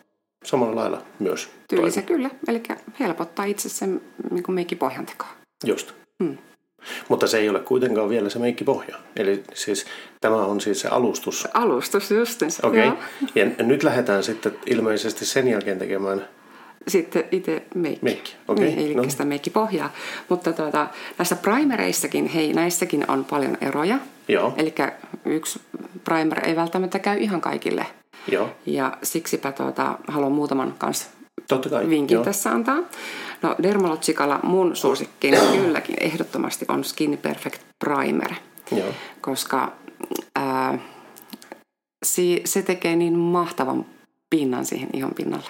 samalla 0.48 0.76
lailla 0.76 1.02
myös. 1.20 1.50
Tyylisen 1.70 2.04
kyllä, 2.04 2.30
eli 2.48 2.64
helpottaa 3.00 3.46
itse 3.46 3.70
sen 3.70 4.02
niin 4.32 4.44
kuin 4.44 4.56
meikkipohjan 4.56 5.06
tekoa. 5.06 5.30
Just. 5.66 5.92
Hmm. 6.24 6.38
Mutta 7.10 7.28
se 7.28 7.38
ei 7.38 7.50
ole 7.50 7.60
kuitenkaan 7.60 8.10
vielä 8.10 8.30
se 8.30 8.40
meikkipohja. 8.40 8.96
Eli 9.16 9.44
siis 9.54 9.86
tämä 10.22 10.36
on 10.36 10.62
siis 10.62 10.82
se 10.82 10.88
alustus. 10.88 11.48
Alustus 11.54 12.12
justiinsa. 12.12 12.68
Okei. 12.68 12.88
Okay. 12.88 13.04
Ja 13.36 13.64
nyt 13.64 13.84
lähdetään 13.84 14.24
sitten 14.24 14.56
ilmeisesti 14.66 15.26
sen 15.26 15.48
jälkeen 15.48 15.80
tekemään 15.80 16.28
Sitten 16.88 17.24
itse 17.32 17.64
meikki. 17.76 18.06
Meikki, 18.06 18.36
okei, 18.48 18.66
Niin, 18.66 18.80
eli 18.80 18.96
no. 18.96 19.10
sitä 19.10 19.26
meikkipohjaa. 19.26 19.94
Mutta 20.30 20.54
tuota, 20.54 20.88
näissä 21.18 21.36
primereissakin, 21.36 22.28
hei, 22.28 22.54
näissäkin 22.54 23.12
on 23.12 23.26
paljon 23.26 23.58
eroja. 23.62 24.00
Joo. 24.28 24.54
Eli 24.58 24.76
yksi 25.26 25.62
primer 26.04 26.48
ei 26.48 26.56
välttämättä 26.56 27.00
käy 27.00 27.18
ihan 27.18 27.42
kaikille. 27.42 27.86
Joo, 28.32 28.50
Ja 28.66 28.98
siksipä 29.04 29.52
tuota, 29.52 29.98
haluan 30.08 30.32
muutaman 30.32 30.76
kanssa 30.78 31.08
totta 31.48 31.70
kai. 31.70 31.90
vinkin 31.90 32.16
Joo. 32.16 32.24
tässä 32.24 32.52
antaa. 32.52 32.78
No 33.42 33.56
Dermalogicalla 33.64 34.40
mun 34.44 34.76
suosikkini 34.76 35.38
kylläkin 35.52 35.96
ehdottomasti 36.00 36.66
on 36.68 36.84
Skin 36.84 37.18
Perfect 37.18 37.62
Primer, 37.86 38.34
Joo. 38.72 38.90
koska 39.22 39.72
ää, 40.36 40.80
se 42.46 42.62
tekee 42.66 42.96
niin 42.96 43.18
mahtavan 43.18 43.86
pinnan 44.30 44.66
siihen 44.66 44.90
ihon 44.94 45.14
pinnalle. 45.16 45.50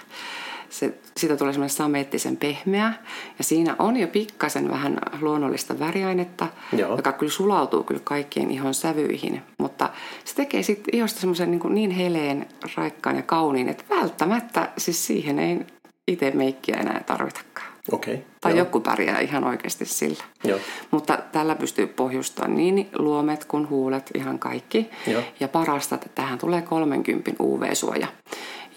Se, 0.70 0.94
siitä 1.18 1.38
tulee 1.38 1.54
semmoinen 1.54 1.76
sameettisen 1.76 2.38
pehmeä 2.38 2.94
ja 3.38 3.44
siinä 3.44 3.76
on 3.80 3.98
jo 3.98 4.08
pikkasen 4.08 4.70
vähän 4.70 4.98
luonnollista 5.22 5.80
väriainetta, 5.80 6.48
Joo. 6.78 6.96
joka 6.96 7.12
kyllä 7.12 7.32
sulautuu 7.32 7.84
kyllä 7.84 8.02
kaikkien 8.04 8.52
ihon 8.52 8.74
sävyihin, 8.74 9.42
mutta 9.58 9.90
se 10.26 10.36
tekee 10.36 10.64
sitten 10.64 10.96
ihosta 10.96 11.20
semmoisen 11.20 11.52
niin, 11.52 11.62
niin 11.70 11.92
heleen, 11.92 12.48
raikkaan 12.76 13.16
ja 13.16 13.22
kauniin, 13.22 13.70
että 13.70 13.84
välttämättä 13.90 14.70
siis 14.78 15.08
siihen 15.08 15.40
ei 15.40 15.60
itse 16.08 16.32
meikkiä 16.32 16.76
enää 16.76 17.04
tarvitakaan. 17.06 17.78
Okay. 17.92 18.18
Tai 18.42 18.52
Joo. 18.52 18.60
joku 18.60 18.80
pärjää 18.80 19.20
ihan 19.20 19.44
oikeasti 19.44 19.86
sillä. 19.86 20.24
Joo. 20.44 20.60
Mutta 20.92 21.20
tällä 21.32 21.56
pystyy 21.56 21.88
pohjustamaan 21.88 22.58
niin 22.58 22.90
luomet 22.98 23.46
kuin 23.46 23.70
huulet, 23.70 24.12
ihan 24.16 24.40
kaikki. 24.40 24.90
Joo. 25.08 25.22
Ja 25.40 25.48
parasta, 25.48 25.96
että 25.96 26.10
tähän 26.16 26.40
tulee 26.40 26.62
30 26.62 27.32
UV-suoja. 27.40 28.08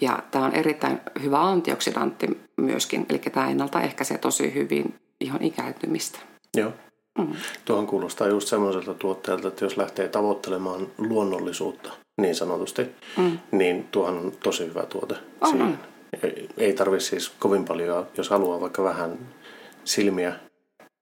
Ja 0.01 0.19
tämä 0.31 0.45
on 0.45 0.55
erittäin 0.55 0.99
hyvä 1.21 1.41
antioksidantti 1.41 2.39
myöskin, 2.57 3.05
eli 3.09 3.19
tämä 3.19 3.49
ennaltaehkäisee 3.49 4.17
tosi 4.17 4.53
hyvin 4.53 4.95
ihon 5.19 5.43
ikääntymistä. 5.43 6.19
Joo. 6.57 6.71
Mm. 7.17 7.33
Tuohon 7.65 7.87
kuulostaa 7.87 8.27
just 8.27 8.47
semmoiselta 8.47 8.93
tuotteelta, 8.93 9.47
että 9.47 9.65
jos 9.65 9.77
lähtee 9.77 10.07
tavoittelemaan 10.07 10.87
luonnollisuutta 10.97 11.91
niin 12.21 12.35
sanotusti, 12.35 12.85
mm. 13.17 13.39
niin 13.51 13.87
tuohan 13.91 14.17
on 14.17 14.31
tosi 14.43 14.65
hyvä 14.65 14.83
tuote. 14.83 15.15
On, 15.41 15.49
siihen. 15.49 15.67
on. 15.67 15.77
Ei, 16.23 16.49
ei 16.57 16.73
tarvitse 16.73 17.09
siis 17.09 17.29
kovin 17.29 17.65
paljon, 17.65 18.07
jos 18.17 18.29
haluaa 18.29 18.61
vaikka 18.61 18.83
vähän 18.83 19.19
silmiä, 19.83 20.35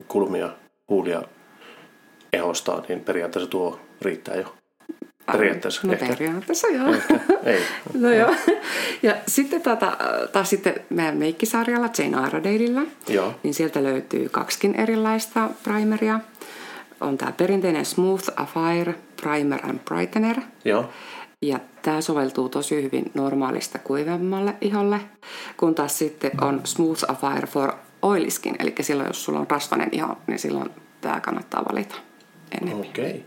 kulmia, 0.08 0.50
huulia 0.90 1.22
ehostaa, 2.34 2.84
niin 2.88 3.00
periaatteessa 3.00 3.50
tuo 3.50 3.80
riittää 4.02 4.36
jo. 4.36 4.56
Periaatteessa 5.32 5.88
No 5.88 5.94
ehkä. 5.94 6.06
periaatteessa 6.08 6.68
joo. 6.68 6.94
Ei. 7.44 7.62
No 7.94 8.10
joo. 8.14 8.36
Ja 9.04 9.16
sitten 9.28 9.62
tota, 9.62 9.98
taas 10.32 10.50
sitten 10.50 10.76
meidän 10.90 11.18
meikkisarjalla 11.18 11.90
Jane 11.98 12.88
Joo. 13.10 13.34
niin 13.44 13.54
sieltä 13.54 13.84
löytyy 13.84 14.30
kaksikin 14.30 14.76
erilaista 14.76 15.50
primeria. 15.64 16.20
On 17.02 17.18
tämä 17.18 17.32
perinteinen 17.32 17.86
Smooth 17.86 18.32
Affair 18.36 18.94
Primer 19.22 19.60
and 19.66 19.80
Brightener. 19.80 20.36
Joo. 20.66 20.90
Ja 21.42 21.60
tämä 21.82 22.02
soveltuu 22.02 22.50
tosi 22.50 22.84
hyvin 22.84 23.12
normaalista 23.14 23.80
kuivemmalle 23.80 24.54
iholle, 24.62 25.00
kun 25.58 25.76
taas 25.76 25.98
sitten 25.98 26.32
on 26.42 26.62
Smooth 26.64 27.12
Affair 27.12 27.48
for 27.48 27.74
Oily 28.02 28.30
Skin. 28.32 28.56
Eli 28.60 28.74
silloin, 28.82 29.08
jos 29.08 29.26
sulla 29.26 29.40
on 29.40 29.50
rasvainen 29.50 29.90
iho, 29.92 30.18
niin 30.28 30.40
silloin 30.40 30.70
tämä 31.02 31.20
kannattaa 31.20 31.66
valita 31.72 31.96
enemmän. 32.62 32.88
Okei. 32.88 33.26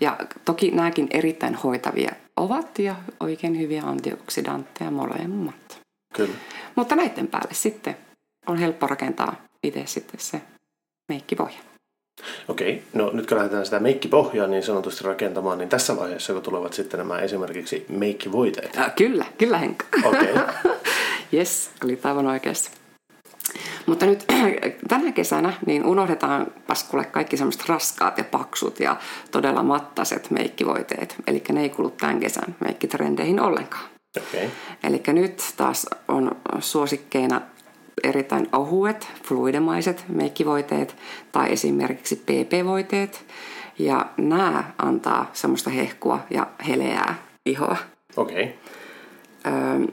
Ja 0.00 0.16
toki 0.44 0.70
nämäkin 0.70 1.08
erittäin 1.10 1.54
hoitavia 1.54 2.12
ovat 2.36 2.78
ja 2.78 2.94
oikein 3.20 3.58
hyviä 3.58 3.82
antioksidantteja 3.82 4.90
molemmat. 4.90 5.80
Kyllä. 6.14 6.34
Mutta 6.74 6.96
näiden 6.96 7.26
päälle 7.26 7.54
sitten 7.54 7.96
on 8.46 8.56
helppo 8.56 8.86
rakentaa 8.86 9.44
itse 9.62 9.82
sitten 9.86 10.20
se 10.20 10.40
meikkipohja. 11.08 11.58
Okei, 12.48 12.82
no 12.92 13.10
nyt 13.12 13.26
kun 13.26 13.36
lähdetään 13.36 13.64
sitä 13.64 13.80
meikkipohjaa 13.80 14.46
niin 14.46 14.62
sanotusti 14.62 15.04
rakentamaan, 15.04 15.58
niin 15.58 15.68
tässä 15.68 15.96
vaiheessa, 15.96 16.32
kun 16.32 16.42
tulevat 16.42 16.72
sitten 16.72 16.98
nämä 16.98 17.18
esimerkiksi 17.18 17.86
meikkivoiteet. 17.88 18.78
Äh, 18.78 18.94
kyllä, 18.94 19.24
kyllä 19.38 19.58
Henkka. 19.58 19.86
Okei, 20.04 20.34
Yes, 21.32 21.70
oli 21.84 21.98
aivan 22.04 22.26
oikeassa. 22.26 22.70
Mutta 23.86 24.06
nyt 24.06 24.24
tänä 24.88 25.12
kesänä 25.12 25.52
niin 25.66 25.84
unohdetaan 25.84 26.46
paskulle 26.66 27.04
kaikki 27.04 27.36
semmoiset 27.36 27.68
raskaat 27.68 28.18
ja 28.18 28.24
paksut 28.24 28.80
ja 28.80 28.96
todella 29.30 29.62
mattaset 29.62 30.30
meikkivoiteet. 30.30 31.16
Eli 31.26 31.42
ne 31.52 31.62
ei 31.62 31.68
kulu 31.68 31.90
tämän 31.90 32.20
kesän 32.20 32.56
meikkitrendeihin 32.60 33.40
ollenkaan. 33.40 33.84
okei, 34.16 34.50
Eli 34.82 35.02
nyt 35.06 35.54
taas 35.56 35.86
on 36.08 36.36
suosikkeina 36.60 37.40
erittäin 38.04 38.48
ohuet, 38.52 39.08
fluidemaiset 39.22 40.04
meikkivoiteet 40.08 40.96
tai 41.32 41.52
esimerkiksi 41.52 42.16
PP-voiteet. 42.16 43.24
Ja 43.78 44.06
nämä 44.16 44.64
antaa 44.78 45.30
semmoista 45.32 45.70
hehkua 45.70 46.20
ja 46.30 46.46
heleää 46.68 47.14
ihoa. 47.46 47.76
Okei. 48.16 48.44
Okay. 48.44 49.52
Öö, 49.54 49.86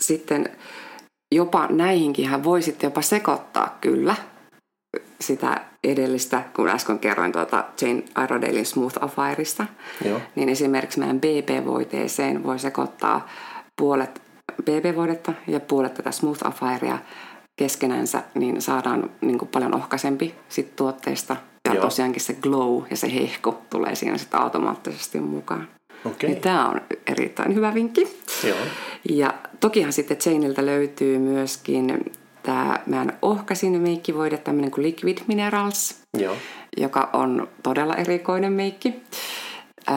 sitten 0.00 0.50
jopa 1.34 1.66
näihinkin 1.66 2.28
hän 2.28 2.44
voi 2.44 2.62
sitten 2.62 2.86
jopa 2.86 3.02
sekoittaa 3.02 3.78
kyllä 3.80 4.14
sitä 5.20 5.60
edellistä, 5.84 6.42
kun 6.56 6.68
äsken 6.68 6.98
kerroin 6.98 7.32
tuota 7.32 7.64
Jane 7.80 8.02
Iredalein 8.24 8.66
Smooth 8.66 9.04
Affairista, 9.04 9.66
Joo. 10.04 10.20
niin 10.34 10.48
esimerkiksi 10.48 10.98
meidän 10.98 11.20
BP-voiteeseen 11.20 12.44
voi 12.44 12.58
sekoittaa 12.58 13.28
puolet 13.76 14.22
BB-voidetta 14.62 15.32
ja 15.46 15.60
puolet 15.60 15.94
tätä 15.94 16.10
Smooth 16.10 16.46
Affairia 16.46 16.98
keskenänsä, 17.56 18.22
niin 18.34 18.62
saadaan 18.62 19.10
niin 19.20 19.38
kuin 19.38 19.48
paljon 19.48 19.74
ohkaisempi 19.74 20.34
sit 20.48 20.76
tuotteesta. 20.76 21.36
Ja 21.68 21.74
Joo. 21.74 21.84
tosiaankin 21.84 22.22
se 22.22 22.34
glow 22.34 22.82
ja 22.90 22.96
se 22.96 23.14
hehku 23.14 23.58
tulee 23.70 23.94
siinä 23.94 24.18
sitten 24.18 24.40
automaattisesti 24.40 25.20
mukaan. 25.20 25.68
Okei. 26.04 26.30
Niin 26.30 26.42
tämä 26.42 26.68
on 26.68 26.80
erittäin 27.06 27.54
hyvä 27.54 27.74
vinkki. 27.74 28.18
Joo. 28.44 28.58
Ja 29.10 29.34
tokihan 29.60 29.92
sitten 29.92 30.16
Chainilta 30.16 30.66
löytyy 30.66 31.18
myöskin 31.18 32.12
tämä 32.42 32.78
meidän 32.86 33.18
ohkaisin 33.22 33.80
meikkivoide, 33.80 34.36
tämmöinen 34.36 34.70
kuin 34.70 34.84
Liquid 34.84 35.18
Minerals, 35.26 36.02
Joo. 36.18 36.36
joka 36.76 37.10
on 37.12 37.48
todella 37.62 37.94
erikoinen 37.94 38.52
meikki. 38.52 38.94
Öö, 39.90 39.96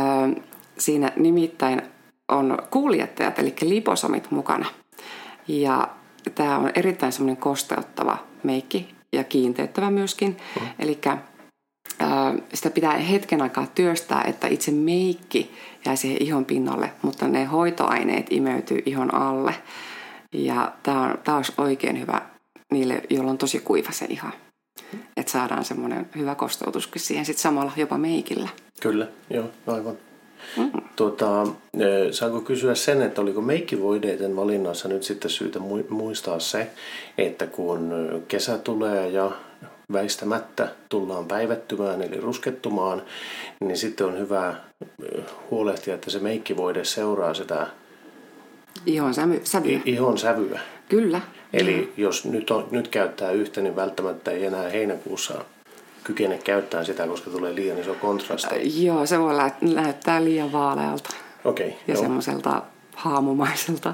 siinä 0.78 1.12
nimittäin 1.16 1.82
on 2.28 2.58
kuulijattajat, 2.72 3.40
eli 3.40 3.56
liposomit 3.62 4.32
mukana. 4.32 4.66
Ja 5.48 5.88
tämä 6.36 6.58
on 6.58 6.72
erittäin 6.76 7.12
semmoinen 7.12 7.38
kosteuttava 7.42 8.18
meikki 8.44 8.96
ja 9.14 9.24
kiinteyttävä 9.24 9.92
myöskin. 9.92 10.38
Mm. 10.62 10.68
Eli 10.80 11.00
sitä 12.54 12.70
pitää 12.70 12.98
hetken 12.98 13.42
aikaa 13.42 13.68
työstää, 13.76 14.24
että 14.28 14.48
itse 14.48 14.72
meikki 14.72 15.52
jää 15.86 15.96
siihen 15.96 16.24
ihon 16.24 16.46
pinnalle, 16.46 16.92
mutta 17.02 17.28
ne 17.28 17.46
hoitoaineet 17.46 18.28
imeytyy 18.30 18.84
ihon 18.86 19.14
alle. 19.14 19.56
Ja 20.34 20.72
tämä 20.84 21.02
on 21.02 21.18
taas 21.24 21.52
oikein 21.58 22.00
hyvä 22.00 22.22
niille, 22.72 23.02
joilla 23.10 23.32
on 23.32 23.38
tosi 23.38 23.60
kuiva 23.60 23.92
se 23.92 24.06
iho. 24.10 24.28
Että 25.18 25.32
saadaan 25.32 25.66
semmoinen 25.66 26.10
hyvä 26.16 26.36
kosteutuskin 26.36 27.02
siihen 27.02 27.26
sitten 27.26 27.42
samalla 27.42 27.72
jopa 27.76 27.98
meikillä. 27.98 28.50
Kyllä, 28.82 29.08
joo, 29.30 29.50
aivan. 29.68 29.98
Mm. 30.58 30.72
Tuota, 30.96 31.42
ö, 31.82 32.08
saanko 32.12 32.42
kysyä 32.42 32.76
sen, 32.76 33.02
että 33.02 33.22
oliko 33.22 33.42
meikkivoideiden 33.42 34.36
valinnassa 34.36 34.88
nyt 34.88 35.04
sitten 35.04 35.32
syytä 35.32 35.60
mu- 35.60 35.90
muistaa 35.90 36.40
se, 36.40 36.68
että 37.18 37.48
kun 37.48 37.92
kesä 38.28 38.58
tulee 38.58 39.10
ja 39.10 39.32
väistämättä 39.94 40.68
tullaan 40.90 41.26
päivettymään 41.26 42.02
eli 42.02 42.22
ruskettumaan, 42.22 43.02
niin 43.60 43.78
sitten 43.78 44.08
on 44.08 44.18
hyvä 44.20 44.56
ö, 45.04 45.22
huolehtia, 45.52 45.96
että 45.96 46.10
se 46.10 46.20
meikkivoide 46.20 46.86
seuraa 46.86 47.34
sitä 47.34 47.68
Ihon 48.86 49.14
sävy, 49.14 49.42
sävyä. 49.44 49.72
i- 49.72 49.82
ihon 49.86 50.18
sävyä. 50.18 50.60
Kyllä. 50.90 51.22
Eli 51.54 51.94
jos 51.98 52.26
nyt, 52.26 52.52
on, 52.52 52.68
nyt 52.72 52.88
käyttää 52.88 53.32
yhtä, 53.32 53.62
niin 53.62 53.76
välttämättä 53.76 54.32
ei 54.32 54.46
enää 54.46 54.70
heinäkuussa 54.70 55.34
kykene 56.04 56.38
käyttämään 56.38 56.86
sitä, 56.86 57.08
koska 57.08 57.30
tulee 57.32 57.56
liian 57.56 57.80
iso 57.80 57.94
kontrasti. 57.94 58.86
Joo, 58.86 59.06
se 59.06 59.20
voi 59.20 59.38
lä- 59.38 59.52
näyttää 59.62 60.24
liian 60.24 60.52
vaalealta 60.52 61.10
Okei, 61.46 61.68
okay, 61.68 61.80
ja 61.88 61.94
joo. 61.94 62.02
semmoiselta 62.04 62.64
haamumaiselta. 62.96 63.94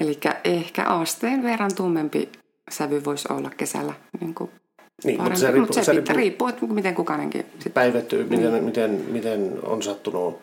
Eli 0.00 0.18
ehkä 0.44 0.84
asteen 0.84 1.42
verran 1.42 1.74
tummempi 1.74 2.28
sävy 2.70 3.04
voisi 3.04 3.28
olla 3.32 3.50
kesällä 3.56 3.92
niin 4.20 4.34
kuin 4.34 4.50
Niin, 5.04 5.16
parempi. 5.16 5.30
mutta 5.30 5.40
se 5.40 5.46
riippuu, 5.52 5.76
Mut 5.76 5.84
se, 5.84 6.02
se 6.06 6.12
riippuu, 6.12 6.48
että 6.48 6.66
miten 6.66 6.94
kukainenkin 6.94 7.46
sit 7.58 7.74
päivettyy, 7.74 8.24
miten, 8.24 8.52
Niin. 8.52 8.64
miten, 8.64 8.90
miten 9.10 9.52
on 9.62 9.82
sattunut 9.82 10.38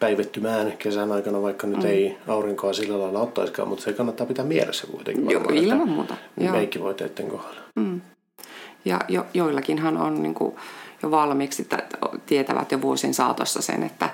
päivettymään 0.00 0.72
kesän 0.78 1.12
aikana, 1.12 1.42
vaikka 1.42 1.66
nyt 1.66 1.78
mm. 1.78 1.86
ei 1.86 2.16
aurinkoa 2.28 2.72
sillä 2.72 2.98
lailla 2.98 3.20
ottaisikaan, 3.20 3.68
mutta 3.68 3.84
se 3.84 3.92
kannattaa 3.92 4.26
pitää 4.26 4.44
mielessä 4.44 4.86
kuitenkin. 4.86 5.30
Joo, 5.30 5.42
varmaan, 5.42 5.64
ilman 5.64 5.88
muuta. 5.88 6.16
Meikkivoiteiden 6.52 7.26
kohdalla. 7.28 7.60
Ja 8.84 9.00
jo, 9.08 9.26
joillakinhan 9.34 9.96
on 9.96 10.22
niin 10.22 10.34
kuin 10.34 10.56
jo 11.02 11.10
valmiiksi, 11.10 11.62
että 11.62 11.82
tietävät 12.26 12.72
jo 12.72 12.80
vuosien 12.82 13.14
saatossa 13.14 13.62
sen, 13.62 13.82
että 13.82 14.10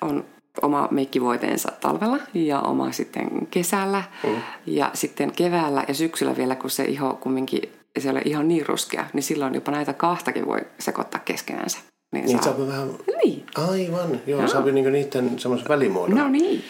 on 0.00 0.24
oma 0.62 0.88
meikkivoiteensa 0.90 1.72
talvella 1.80 2.18
ja 2.34 2.60
oma 2.60 2.92
sitten 2.92 3.46
kesällä. 3.50 4.02
Mm. 4.24 4.36
Ja 4.66 4.90
sitten 4.94 5.32
keväällä 5.32 5.84
ja 5.88 5.94
syksyllä 5.94 6.36
vielä, 6.36 6.54
kun 6.56 6.70
se 6.70 6.84
iho 6.84 7.18
kumminkin, 7.20 7.72
se 8.00 8.08
ei 8.08 8.12
ole 8.12 8.22
ihan 8.24 8.48
niin 8.48 8.66
ruskea, 8.66 9.04
niin 9.12 9.22
silloin 9.22 9.54
jopa 9.54 9.72
näitä 9.72 9.92
kahtakin 9.92 10.46
voi 10.46 10.60
sekoittaa 10.78 11.20
keskenänsä. 11.24 11.78
Niin, 12.12 12.24
Niin 12.24 12.42
saa... 12.42 12.56
saa 12.56 12.66
vähän, 12.66 12.88
Niin. 13.24 13.44
aivan, 13.54 14.20
joo, 14.26 14.40
joo. 14.40 14.48
saa 14.48 14.64
niinku 14.64 14.90
niiden 14.90 15.38
semmoisen 15.38 15.68
välimuodon. 15.68 16.16
No 16.16 16.28
niin. 16.28 16.64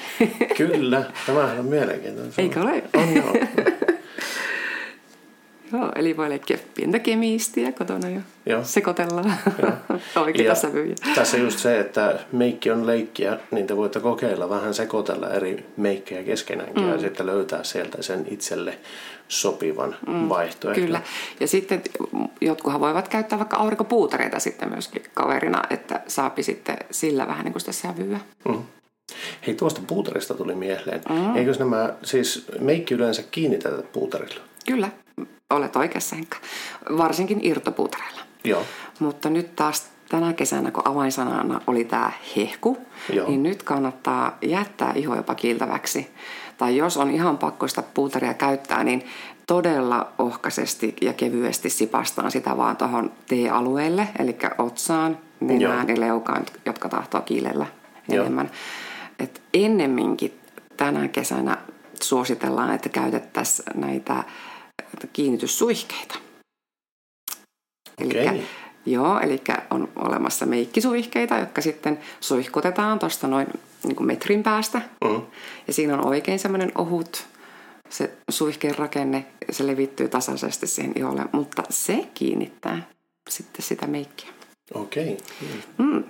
Kyllä, 0.56 1.02
tämähän 1.26 1.58
on 1.58 1.66
mielenkiintoista. 1.66 2.42
Eikö 2.42 2.60
ole? 2.60 2.82
On 2.96 3.14
joo. 3.14 3.32
Joo, 5.72 5.92
eli 5.96 6.16
voi 6.16 6.28
leikkiä 6.28 6.58
pientä 6.74 6.98
kemiistiä 6.98 7.72
kotona 7.72 8.08
ja 8.08 8.20
Joo. 8.46 8.64
sekoitellaan 8.64 9.34
oikeita 10.24 10.54
sävyjä. 10.54 10.94
tässä 11.14 11.36
just 11.36 11.58
se, 11.58 11.80
että 11.80 12.18
meikki 12.32 12.70
on 12.70 12.86
leikkiä, 12.86 13.38
niin 13.50 13.66
te 13.66 13.76
voitte 13.76 14.00
kokeilla 14.00 14.48
vähän 14.48 14.74
sekoitella 14.74 15.30
eri 15.30 15.66
meikkejä 15.76 16.22
keskenäänkin 16.22 16.82
mm. 16.84 16.90
ja 16.90 16.98
sitten 16.98 17.26
löytää 17.26 17.64
sieltä 17.64 18.02
sen 18.02 18.26
itselle 18.30 18.78
sopivan 19.28 19.96
mm. 20.06 20.28
vaihtoehdon. 20.28 20.84
Kyllä. 20.84 21.00
Ja 21.40 21.48
sitten 21.48 21.82
jotkuhan 22.40 22.80
voivat 22.80 23.08
käyttää 23.08 23.38
vaikka 23.38 23.56
aurinkopuutareita 23.56 24.40
sitten 24.40 24.68
myöskin 24.68 25.02
kaverina, 25.14 25.62
että 25.70 26.00
saapi 26.06 26.42
sitten 26.42 26.76
sillä 26.90 27.26
vähän 27.26 27.44
niin 27.44 27.52
kuin 27.52 27.60
sitä 27.60 27.72
sävyä. 27.72 28.20
Mm. 28.48 28.62
Hei, 29.46 29.54
tuosta 29.54 29.80
puutarista 29.86 30.34
tuli 30.34 30.54
mieleen. 30.54 31.00
Mm. 31.08 31.36
Eikös 31.36 31.58
nämä, 31.58 31.94
siis 32.02 32.46
meikki 32.60 32.94
yleensä 32.94 33.22
kiinnitetä 33.30 33.82
puutarilla? 33.92 34.40
Kyllä, 34.66 34.88
olet 35.50 35.76
oikeassa 35.76 36.16
Henkka. 36.16 36.38
Varsinkin 36.98 37.40
irtopuutareilla. 37.42 38.20
Joo. 38.44 38.62
Mutta 38.98 39.30
nyt 39.30 39.56
taas 39.56 39.90
tänä 40.08 40.32
kesänä, 40.32 40.70
kun 40.70 40.88
avainsanana 40.88 41.60
oli 41.66 41.84
tämä 41.84 42.12
hehku, 42.36 42.78
Joo. 43.12 43.28
niin 43.28 43.42
nyt 43.42 43.62
kannattaa 43.62 44.38
jättää 44.42 44.92
iho 44.94 45.16
jopa 45.16 45.34
kiiltäväksi. 45.34 46.10
Tai 46.58 46.76
jos 46.76 46.96
on 46.96 47.10
ihan 47.10 47.38
pakko 47.38 47.68
sitä 47.68 47.82
puutaria 47.94 48.34
käyttää, 48.34 48.84
niin 48.84 49.06
todella 49.46 50.12
ohkaisesti 50.18 50.96
ja 51.00 51.12
kevyesti 51.12 51.70
sipastaan 51.70 52.30
sitä 52.30 52.56
vaan 52.56 52.76
tuohon 52.76 53.12
T-alueelle, 53.26 54.08
eli 54.18 54.36
otsaan, 54.58 55.18
nenään 55.40 55.88
ja 55.88 56.00
leukaan, 56.00 56.46
jotka 56.66 56.88
tahtoo 56.88 57.20
kiilellä 57.20 57.66
Joo. 58.08 58.24
enemmän. 58.24 58.50
Et 59.18 59.42
ennemminkin 59.54 60.40
tänä 60.76 61.08
kesänä 61.08 61.56
suositellaan, 62.02 62.74
että 62.74 62.88
käytettäisiin 62.88 63.80
näitä 63.80 64.24
kiinnityssuihkeita. 65.12 66.14
Okei. 68.04 68.26
Elikkä, 68.26 68.46
joo, 68.86 69.20
eli 69.20 69.40
on 69.70 69.88
olemassa 69.96 70.46
meikkisuihkeita, 70.46 71.38
jotka 71.38 71.60
sitten 71.60 71.98
suihkutetaan 72.20 72.98
tuosta 72.98 73.26
noin 73.26 73.46
niin 73.84 73.96
kuin 73.96 74.06
metrin 74.06 74.42
päästä. 74.42 74.80
Mm. 75.04 75.22
Ja 75.66 75.72
siinä 75.72 75.94
on 75.94 76.06
oikein 76.06 76.38
semmoinen 76.38 76.72
ohut 76.74 77.26
se 77.88 78.10
suihkeen 78.30 78.78
rakenne, 78.78 79.26
se 79.50 79.66
levittyy 79.66 80.08
tasaisesti 80.08 80.66
siihen 80.66 80.92
iholle, 80.96 81.22
mutta 81.32 81.62
se 81.70 82.06
kiinnittää 82.14 82.88
sitten 83.28 83.62
sitä 83.62 83.86
meikkiä. 83.86 84.30
Okei. 84.74 85.18
Mm. 85.78 86.04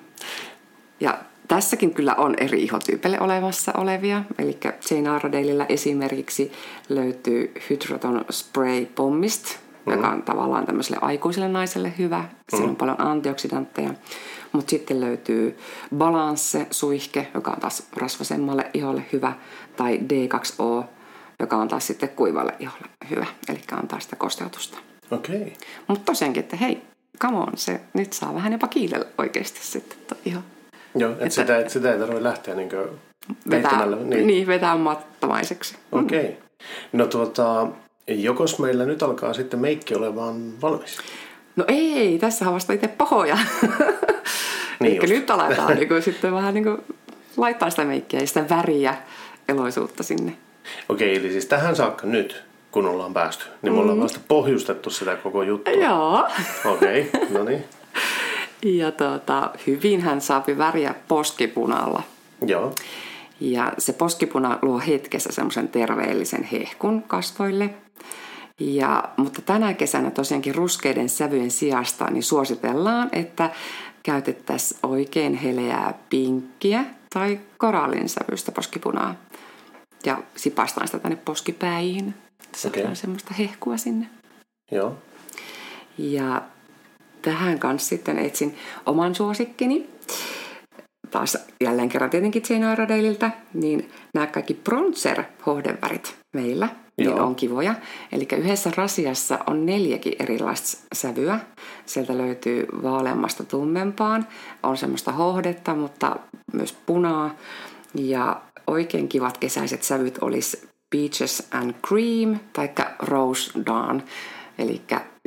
Ja 1.00 1.18
tässäkin 1.48 1.94
kyllä 1.94 2.14
on 2.14 2.34
eri 2.38 2.62
ihotyypeille 2.62 3.20
olemassa 3.20 3.72
olevia. 3.76 4.22
Eli 4.38 4.58
Jane 4.90 5.18
Iredaleillä 5.18 5.66
esimerkiksi 5.68 6.52
löytyy 6.88 7.52
Hydroton 7.70 8.24
Spray 8.30 8.86
Pommist, 8.86 9.56
mm. 9.86 9.92
joka 9.92 10.08
on 10.08 10.22
tavallaan 10.22 10.66
tämmöiselle 10.66 10.98
aikuiselle 11.00 11.48
naiselle 11.48 11.92
hyvä. 11.98 12.24
Siinä 12.50 12.68
on 12.68 12.76
paljon 12.76 13.00
antioksidantteja. 13.00 13.90
Mutta 14.52 14.70
sitten 14.70 15.00
löytyy 15.00 15.58
Balance 15.96 16.66
Suihke, 16.70 17.28
joka 17.34 17.50
on 17.50 17.60
taas 17.60 17.88
rasvasemmalle 17.96 18.70
iholle 18.74 19.02
hyvä. 19.12 19.32
Tai 19.76 19.98
D2O, 19.98 20.84
joka 21.40 21.56
on 21.56 21.68
taas 21.68 21.86
sitten 21.86 22.08
kuivalle 22.08 22.54
iholle 22.58 22.86
hyvä. 23.10 23.26
Eli 23.48 23.60
antaa 23.72 24.00
sitä 24.00 24.16
kosteutusta. 24.16 24.78
Okei. 25.10 25.52
Mutta 25.88 26.04
tosiaankin, 26.04 26.40
että 26.40 26.56
hei, 26.56 26.82
come 27.20 27.36
on, 27.36 27.52
se 27.54 27.80
nyt 27.94 28.12
saa 28.12 28.34
vähän 28.34 28.52
jopa 28.52 28.68
kiilellä 28.68 29.06
oikeasti 29.18 29.60
sitten 29.62 29.98
iho. 30.24 30.40
Joo, 30.96 31.12
että 31.12 31.30
sitä, 31.30 31.58
et 31.58 31.70
sitä 31.70 31.92
ei 31.92 31.98
tarvitse 31.98 32.22
lähteä 32.22 32.54
niin 32.54 32.70
Vetää, 33.50 33.86
niin. 33.86 34.26
niin, 34.26 34.46
vetää 34.46 34.76
mattomaiseksi. 34.76 35.76
Okei. 35.92 36.20
Okay. 36.20 36.32
No 36.92 37.06
tuota, 37.06 37.66
jokos 38.08 38.58
meillä 38.58 38.84
nyt 38.84 39.02
alkaa 39.02 39.32
sitten 39.32 39.60
meikki 39.60 39.94
olemaan 39.94 40.62
valmis? 40.62 40.98
No 41.56 41.64
ei, 41.68 42.18
tässä 42.18 42.48
on 42.48 42.54
vasta 42.54 42.72
itse 42.72 42.88
pahoja. 42.88 43.38
Niin 44.80 45.04
Eli 45.04 45.14
nyt 45.14 45.30
aletaan 45.30 45.74
niin 45.76 45.88
kuin, 45.88 46.02
sitten 46.02 46.34
vähän 46.34 46.54
niin 46.54 46.64
kuin, 46.64 46.78
laittaa 47.36 47.70
sitä 47.70 47.84
meikkiä 47.84 48.20
ja 48.20 48.26
sitä 48.26 48.44
väriä, 48.50 48.94
eloisuutta 49.48 50.02
sinne. 50.02 50.36
Okei, 50.88 51.16
eli 51.16 51.30
siis 51.30 51.46
tähän 51.46 51.76
saakka 51.76 52.06
nyt, 52.06 52.44
kun 52.70 52.86
ollaan 52.86 53.14
päästy. 53.14 53.44
Niin 53.62 53.72
me 53.72 53.80
ollaan 53.80 54.00
vasta 54.00 54.20
pohjustettu 54.28 54.90
sitä 54.90 55.16
koko 55.16 55.42
juttua. 55.42 55.74
Joo. 55.74 56.28
Okei, 56.64 57.10
okay, 57.14 57.28
no 57.30 57.44
niin. 57.44 57.64
Ja 58.66 58.92
tota, 58.92 59.50
hyvin 59.66 60.00
hän 60.00 60.20
saapi 60.20 60.58
väriä 60.58 60.94
poskipunalla. 61.08 62.02
Joo. 62.46 62.74
Ja 63.40 63.72
se 63.78 63.92
poskipuna 63.92 64.58
luo 64.62 64.78
hetkessä 64.86 65.32
semmoisen 65.32 65.68
terveellisen 65.68 66.44
hehkun 66.44 67.02
kasvoille. 67.02 67.70
Ja, 68.60 69.04
mutta 69.16 69.42
tänä 69.42 69.74
kesänä 69.74 70.10
tosiaankin 70.10 70.54
ruskeiden 70.54 71.08
sävyjen 71.08 71.50
sijasta 71.50 72.10
niin 72.10 72.22
suositellaan, 72.22 73.08
että 73.12 73.50
käytettäisiin 74.02 74.80
oikein 74.82 75.34
heleää 75.34 75.94
pinkkiä 76.10 76.84
tai 77.14 77.40
korallin 77.58 78.08
sävyistä 78.08 78.52
poskipunaa. 78.52 79.14
Ja 80.04 80.22
sipastaan 80.36 80.88
sitä 80.88 80.98
tänne 80.98 81.18
poskipäihin. 81.24 82.14
Saadaan 82.56 82.82
okay. 82.82 82.96
semmoista 82.96 83.34
hehkua 83.34 83.76
sinne. 83.76 84.06
Joo. 84.70 84.98
Ja 85.98 86.42
tähän 87.26 87.58
kanssa 87.58 87.88
sitten 87.88 88.18
etsin 88.18 88.56
oman 88.86 89.14
suosikkini. 89.14 89.90
Taas 91.10 91.38
jälleen 91.60 91.88
kerran 91.88 92.10
tietenkin 92.10 92.42
Jane 92.50 92.72
Iredaleilta, 92.72 93.30
niin 93.54 93.90
nämä 94.14 94.26
kaikki 94.26 94.54
bronzer-hohdevärit 94.54 96.14
meillä 96.32 96.68
niin 96.96 97.20
on 97.20 97.34
kivoja. 97.34 97.74
Eli 98.12 98.28
yhdessä 98.36 98.70
rasiassa 98.76 99.38
on 99.46 99.66
neljäkin 99.66 100.16
erilaista 100.18 100.78
sävyä. 100.94 101.40
Sieltä 101.86 102.18
löytyy 102.18 102.66
vaaleammasta 102.82 103.44
tummempaan, 103.44 104.26
on 104.62 104.76
semmoista 104.76 105.12
hohdetta, 105.12 105.74
mutta 105.74 106.16
myös 106.52 106.72
punaa. 106.86 107.34
Ja 107.94 108.40
oikein 108.66 109.08
kivat 109.08 109.38
kesäiset 109.38 109.82
sävyt 109.82 110.18
olisi 110.20 110.68
Peaches 110.90 111.48
and 111.50 111.74
Cream 111.86 112.38
tai 112.52 112.68
Rose 112.98 113.50
Dawn. 113.66 114.02
Eli 114.58 114.82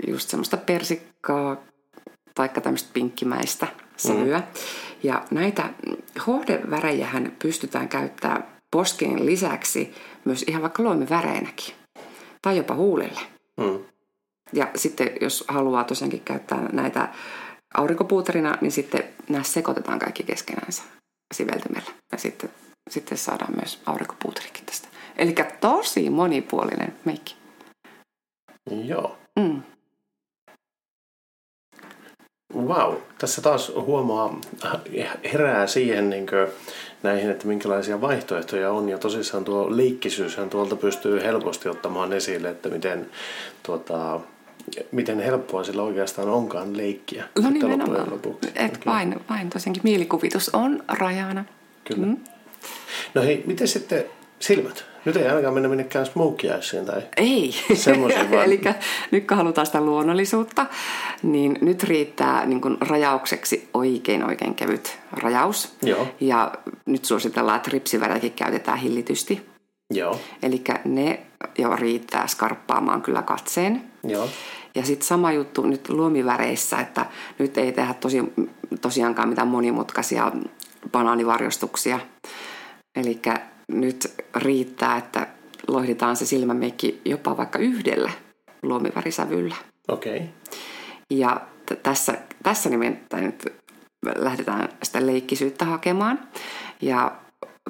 just 0.07 0.29
semmoista 0.29 0.57
persikkaa 0.57 1.68
tai 2.39 2.49
tämmöistä 2.61 2.89
pinkkimäistä 2.93 3.67
sävyä. 3.97 4.37
Mm. 4.37 4.45
Ja 5.03 5.25
näitä 5.31 5.69
hohdevärejähän 6.27 7.35
pystytään 7.39 7.89
käyttämään 7.89 8.47
poskeen 8.71 9.25
lisäksi 9.25 9.93
myös 10.25 10.43
ihan 10.47 10.61
vaikka 10.61 10.83
luomiväreinäkin. 10.83 11.75
Tai 12.41 12.57
jopa 12.57 12.75
huulille. 12.75 13.19
Mm. 13.57 13.79
Ja 14.53 14.67
sitten 14.75 15.11
jos 15.21 15.45
haluaa 15.47 15.83
tosiaankin 15.83 16.21
käyttää 16.21 16.69
näitä 16.71 17.09
aurinkopuuterina, 17.73 18.57
niin 18.61 18.71
sitten 18.71 19.03
nämä 19.29 19.43
sekoitetaan 19.43 19.99
kaikki 19.99 20.23
keskenänsä 20.23 20.83
siveltimellä. 21.33 21.91
Ja 22.11 22.17
sitten, 22.17 22.49
sitten 22.89 23.17
saadaan 23.17 23.55
myös 23.55 23.81
aurinkopuuterikin 23.85 24.65
tästä. 24.65 24.87
Eli 25.17 25.35
tosi 25.59 26.09
monipuolinen 26.09 26.95
meikki. 27.05 27.35
Joo. 28.85 29.17
Mm. 29.39 29.61
Wow, 32.55 32.95
tässä 33.17 33.41
taas 33.41 33.71
huomaa, 33.75 34.41
herää 35.33 35.67
siihen 35.67 36.09
niin 36.09 36.27
kuin, 36.27 36.47
näihin, 37.03 37.29
että 37.29 37.47
minkälaisia 37.47 38.01
vaihtoehtoja 38.01 38.71
on. 38.71 38.89
Ja 38.89 38.97
tosissaan 38.97 39.45
tuo 39.45 39.77
leikkisyyshän 39.77 40.49
tuolta 40.49 40.75
pystyy 40.75 41.21
helposti 41.23 41.69
ottamaan 41.69 42.13
esille, 42.13 42.49
että 42.49 42.69
miten, 42.69 43.09
tuota, 43.63 44.19
miten 44.91 45.19
helppoa 45.19 45.63
sillä 45.63 45.83
oikeastaan 45.83 46.29
onkaan 46.29 46.77
leikkiä. 46.77 47.25
No 47.41 47.49
nimenomaan, 47.49 48.19
että 48.55 48.79
vain, 48.85 49.15
vain 49.29 49.49
tosiaankin 49.49 49.83
mielikuvitus 49.83 50.49
on 50.53 50.83
rajana. 50.87 51.45
Kyllä. 51.83 52.05
Mm. 52.05 52.17
No 53.13 53.21
hei, 53.21 53.43
miten 53.45 53.67
sitten 53.67 54.05
silmät? 54.39 54.88
Nyt 55.05 55.15
ei 55.15 55.27
ainakaan 55.27 55.53
mennä 55.53 55.69
minnekään 55.69 56.05
smokiaisiin 56.05 56.85
tai 56.85 57.01
Ei. 57.17 57.55
vaan... 58.31 58.45
Eli 58.45 58.61
nyt 59.11 59.27
kun 59.27 59.37
halutaan 59.37 59.65
sitä 59.65 59.81
luonnollisuutta, 59.81 60.65
niin 61.23 61.57
nyt 61.61 61.83
riittää 61.83 62.45
niin 62.45 62.61
kuin 62.61 62.77
rajaukseksi 62.81 63.69
oikein 63.73 64.23
oikein 64.23 64.55
kevyt 64.55 64.99
rajaus. 65.11 65.75
Joo. 65.81 66.07
Ja 66.19 66.51
nyt 66.85 67.05
suositellaan, 67.05 67.57
että 67.57 67.69
ripsiväräkin 67.73 68.33
käytetään 68.33 68.77
hillitysti. 68.77 69.49
Joo. 69.93 70.19
Eli 70.43 70.63
ne 70.85 71.19
jo 71.57 71.75
riittää 71.75 72.27
skarppaamaan 72.27 73.01
kyllä 73.01 73.21
katseen. 73.21 73.83
Joo. 74.03 74.29
Ja 74.75 74.85
sitten 74.85 75.07
sama 75.07 75.31
juttu 75.31 75.61
nyt 75.61 75.89
luomiväreissä, 75.89 76.79
että 76.79 77.05
nyt 77.39 77.57
ei 77.57 77.71
tehdä 77.71 77.93
tosi, 77.93 78.23
tosiaankaan 78.81 79.29
mitään 79.29 79.47
monimutkaisia 79.47 80.31
banaanivarjostuksia. 80.91 81.99
Eli 82.95 83.21
nyt 83.69 84.13
riittää, 84.35 84.97
että 84.97 85.27
loihditaan 85.67 86.15
se 86.15 86.25
silmämeikki 86.25 87.01
jopa 87.05 87.37
vaikka 87.37 87.59
yhdellä 87.59 88.11
luomivärisävyllä. 88.61 89.55
Okei. 89.87 90.15
Okay. 90.15 90.27
Ja 91.09 91.41
t- 91.65 91.83
tässä, 91.83 92.17
tässä 92.43 92.69
nimittäin 92.69 93.25
nyt 93.25 93.53
lähdetään 94.15 94.69
sitä 94.83 95.05
leikkisyyttä 95.05 95.65
hakemaan. 95.65 96.19
Ja 96.81 97.11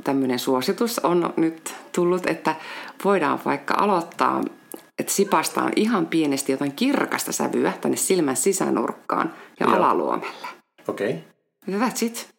tämmöinen 0.03 0.39
suositus 0.39 0.99
on 0.99 1.33
nyt 1.38 1.75
tullut, 1.95 2.25
että 2.25 2.55
voidaan 3.03 3.39
vaikka 3.45 3.73
aloittaa, 3.77 4.41
että 4.99 5.13
sipastaan 5.13 5.71
ihan 5.75 6.05
pienesti 6.05 6.51
jotain 6.51 6.71
kirkasta 6.71 7.31
sävyä 7.31 7.73
tänne 7.81 7.97
silmän 7.97 8.35
sisänurkkaan 8.35 9.33
ja 9.59 9.65
Joo. 9.65 9.75
alaluomelle. 9.75 10.47
Okei. 10.88 11.09
Okay. 11.09 11.21
Ja 11.67 11.88
that's 11.88 12.05
it. 12.05 12.29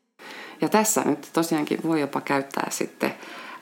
Ja 0.60 0.68
tässä 0.68 1.02
nyt 1.04 1.30
tosiaankin 1.32 1.78
voi 1.82 2.00
jopa 2.00 2.20
käyttää 2.20 2.66
sitten 2.70 3.14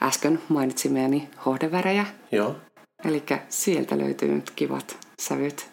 äsken 0.03 0.39
mainitsimiani 0.49 1.29
hohdevärejä. 1.47 2.07
Joo. 2.33 2.57
Eli 3.05 3.23
sieltä 3.49 3.99
löytyy 3.99 4.29
nyt 4.29 4.51
kivat 4.51 4.97
sävyt. 5.21 5.69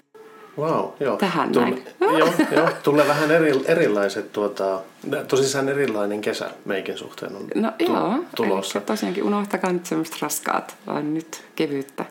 Wow, 0.57 0.85
joo. 0.99 1.17
Tähän 1.17 1.51
Tull, 1.51 1.61
näin. 1.61 1.83
Joo, 2.19 2.33
joo, 2.51 2.69
tulee 2.83 3.07
vähän 3.07 3.31
eri, 3.31 3.51
erilaiset, 3.65 4.31
tuota, 4.33 4.81
tosissaan 5.27 5.69
erilainen 5.69 6.21
kesä 6.21 6.49
meikin 6.65 6.97
suhteen 6.97 7.35
on 7.35 7.47
no, 7.55 7.71
tu- 7.77 7.85
joo, 7.85 8.19
tulossa. 8.35 8.81
Tosiaankin 8.81 9.23
unohtakaa 9.23 9.71
nyt 9.71 9.85
semmoista 9.85 10.17
raskaat, 10.21 10.75
vaan 10.88 11.13
nyt 11.13 11.43
kevyyttä. 11.55 12.05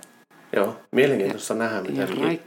Joo, 0.57 0.77
mielenkiintoista 0.91 1.55
ja, 1.55 1.59
nähdä, 1.59 1.83
miten, 1.83 2.39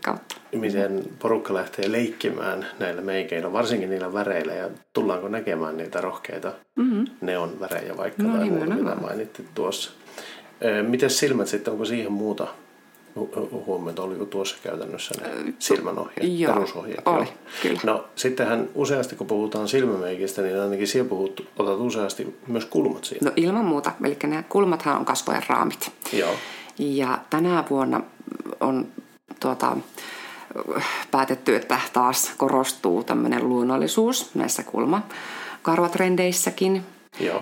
miten 0.55 1.03
porukka 1.19 1.53
lähtee 1.53 1.91
leikkimään 1.91 2.65
näillä 2.79 3.01
meikeillä, 3.01 3.53
varsinkin 3.53 3.89
niillä 3.89 4.13
väreillä, 4.13 4.53
ja 4.53 4.69
tullaanko 4.93 5.27
näkemään 5.27 5.77
niitä 5.77 6.01
rohkeita 6.01 6.53
mm-hmm. 6.75 7.05
neon 7.21 7.59
värejä 7.59 7.97
vaikka 7.97 8.23
no, 8.23 8.37
tai 8.37 8.49
muuta, 8.49 8.75
mitä 8.75 8.95
mainittiin 8.95 9.49
tuossa. 9.55 9.91
Miten 10.87 11.09
silmät 11.09 11.47
sitten, 11.47 11.71
onko 11.71 11.85
siihen 11.85 12.11
muuta 12.11 12.47
huomiota, 13.65 14.03
oliko 14.03 14.25
tuossa 14.25 14.57
käytännössä 14.63 15.13
ne 15.21 15.53
silmänohjeet, 15.59 16.39
Joo, 16.39 16.53
perusohjeet? 16.53 17.07
oli, 17.07 17.27
kyllä. 17.61 17.79
No 17.83 18.05
sittenhän 18.15 18.69
useasti 18.75 19.15
kun 19.15 19.27
puhutaan 19.27 19.67
silmämeikistä, 19.67 20.41
niin 20.41 20.59
ainakin 20.59 20.87
siellä 20.87 21.09
puhut, 21.09 21.47
otat 21.59 21.79
useasti 21.79 22.37
myös 22.47 22.65
kulmat 22.65 23.03
siitä. 23.03 23.25
No 23.25 23.31
ilman 23.35 23.65
muuta, 23.65 23.91
eli 24.03 24.17
ne 24.27 24.45
kulmathan 24.49 24.97
on 24.97 25.05
kasvojen 25.05 25.43
raamit. 25.49 25.91
Joo. 26.13 26.35
Ja 26.79 27.19
tänä 27.29 27.63
vuonna 27.69 28.01
on 28.59 28.87
tuota, 29.39 29.77
päätetty, 31.11 31.55
että 31.55 31.79
taas 31.93 32.31
korostuu 32.37 33.03
tämmöinen 33.03 33.49
luonnollisuus 33.49 34.35
näissä 34.35 34.63
kulmakarvatrendeissäkin. 34.63 36.83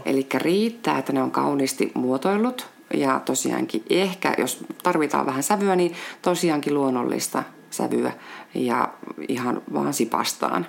Eli 0.06 0.28
riittää, 0.34 0.98
että 0.98 1.14
ne 1.14 1.24
on 1.24 1.32
kauniisti 1.32 1.92
muotoillut 1.94 2.68
ja 2.94 3.22
tosiaankin 3.26 3.84
ehkä, 3.90 4.34
jos 4.38 4.66
tarvitaan 4.84 5.26
vähän 5.26 5.44
sävyä, 5.44 5.76
niin 5.76 5.94
tosiaankin 6.22 6.74
luonnollista 6.74 7.44
sävyä 7.70 8.12
ja 8.54 8.90
ihan 9.28 9.62
vaan 9.74 9.94
sipastaan, 9.94 10.68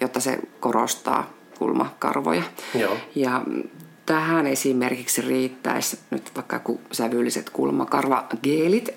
jotta 0.00 0.20
se 0.20 0.38
korostaa 0.60 1.30
kulmakarvoja. 1.58 2.42
Joo. 2.74 2.96
Ja 3.14 3.42
tähän 4.06 4.46
esimerkiksi 4.46 5.22
riittäisi 5.22 5.98
nyt 6.10 6.30
vaikka 6.36 6.60
sävylliset 6.92 7.50
kulmakarvageelit, 7.50 8.88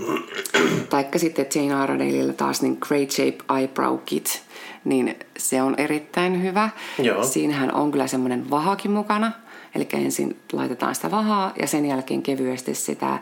taikka 0.90 1.18
sitten 1.18 1.46
Jane 1.54 1.84
Iredaleilla 1.84 2.32
taas 2.32 2.62
niin 2.62 2.78
Great 2.80 3.10
Shape 3.10 3.58
Eyebrow 3.58 3.98
Kit, 4.06 4.42
niin 4.84 5.16
se 5.38 5.62
on 5.62 5.74
erittäin 5.78 6.42
hyvä. 6.42 6.70
Joo. 6.98 7.24
Siinähän 7.24 7.74
on 7.74 7.90
kyllä 7.90 8.06
semmoinen 8.06 8.50
vahakin 8.50 8.90
mukana, 8.90 9.32
eli 9.74 9.88
ensin 9.92 10.36
laitetaan 10.52 10.94
sitä 10.94 11.10
vahaa 11.10 11.52
ja 11.60 11.66
sen 11.66 11.86
jälkeen 11.86 12.22
kevyesti 12.22 12.74
sitä 12.74 13.18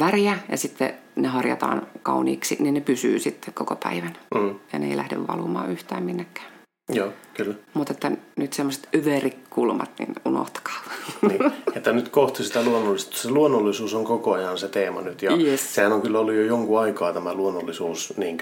väriä 0.00 0.38
ja 0.48 0.56
sitten 0.56 0.94
ne 1.16 1.28
harjataan 1.28 1.86
kauniiksi, 2.02 2.56
niin 2.60 2.74
ne 2.74 2.80
pysyy 2.80 3.18
sitten 3.18 3.54
koko 3.54 3.76
päivän. 3.76 4.16
Mm. 4.34 4.54
Ja 4.72 4.78
ne 4.78 4.86
ei 4.86 4.96
lähde 4.96 5.26
valumaan 5.26 5.70
yhtään 5.70 6.02
minnekään. 6.02 6.57
Joo, 6.88 7.12
kyllä. 7.34 7.54
Mutta 7.74 7.92
että 7.92 8.10
nyt 8.36 8.52
semmoiset 8.52 8.88
yverikulmat, 8.92 9.90
niin 9.98 10.14
unohtakaa. 10.24 10.74
Niin, 11.28 11.52
että 11.76 11.92
nyt 11.92 12.08
kohti 12.08 12.44
sitä 12.44 12.62
luonnollisuutta. 12.62 13.18
Se 13.18 13.30
luonnollisuus 13.30 13.94
on 13.94 14.04
koko 14.04 14.32
ajan 14.32 14.58
se 14.58 14.68
teema 14.68 15.00
nyt. 15.02 15.22
Ja 15.22 15.36
Yes. 15.36 15.74
sehän 15.74 15.92
on 15.92 16.02
kyllä 16.02 16.18
ollut 16.18 16.34
jo 16.34 16.42
jonkun 16.42 16.80
aikaa 16.80 17.12
tämä 17.12 17.34
luonnollisuus 17.34 18.14
niin 18.16 18.38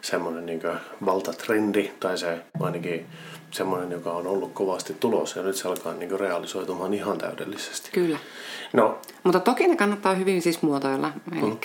semmoinen 0.00 0.46
niin 0.46 0.60
valtatrendi. 1.06 1.90
Tai 2.00 2.18
se 2.18 2.38
ainakin 2.60 3.06
semmoinen, 3.50 3.90
joka 3.90 4.12
on 4.12 4.26
ollut 4.26 4.52
kovasti 4.52 4.96
tulossa. 5.00 5.38
Ja 5.38 5.44
nyt 5.46 5.56
se 5.56 5.68
alkaa 5.68 5.94
niin 5.94 6.20
realisoitumaan 6.20 6.94
ihan 6.94 7.18
täydellisesti. 7.18 7.90
Kyllä. 7.92 8.18
No, 8.72 8.98
Mutta 9.24 9.40
toki 9.40 9.66
ne 9.68 9.76
kannattaa 9.76 10.14
hyvin 10.14 10.42
siis 10.42 10.62
muotoilla. 10.62 11.12
Eli 11.32 11.58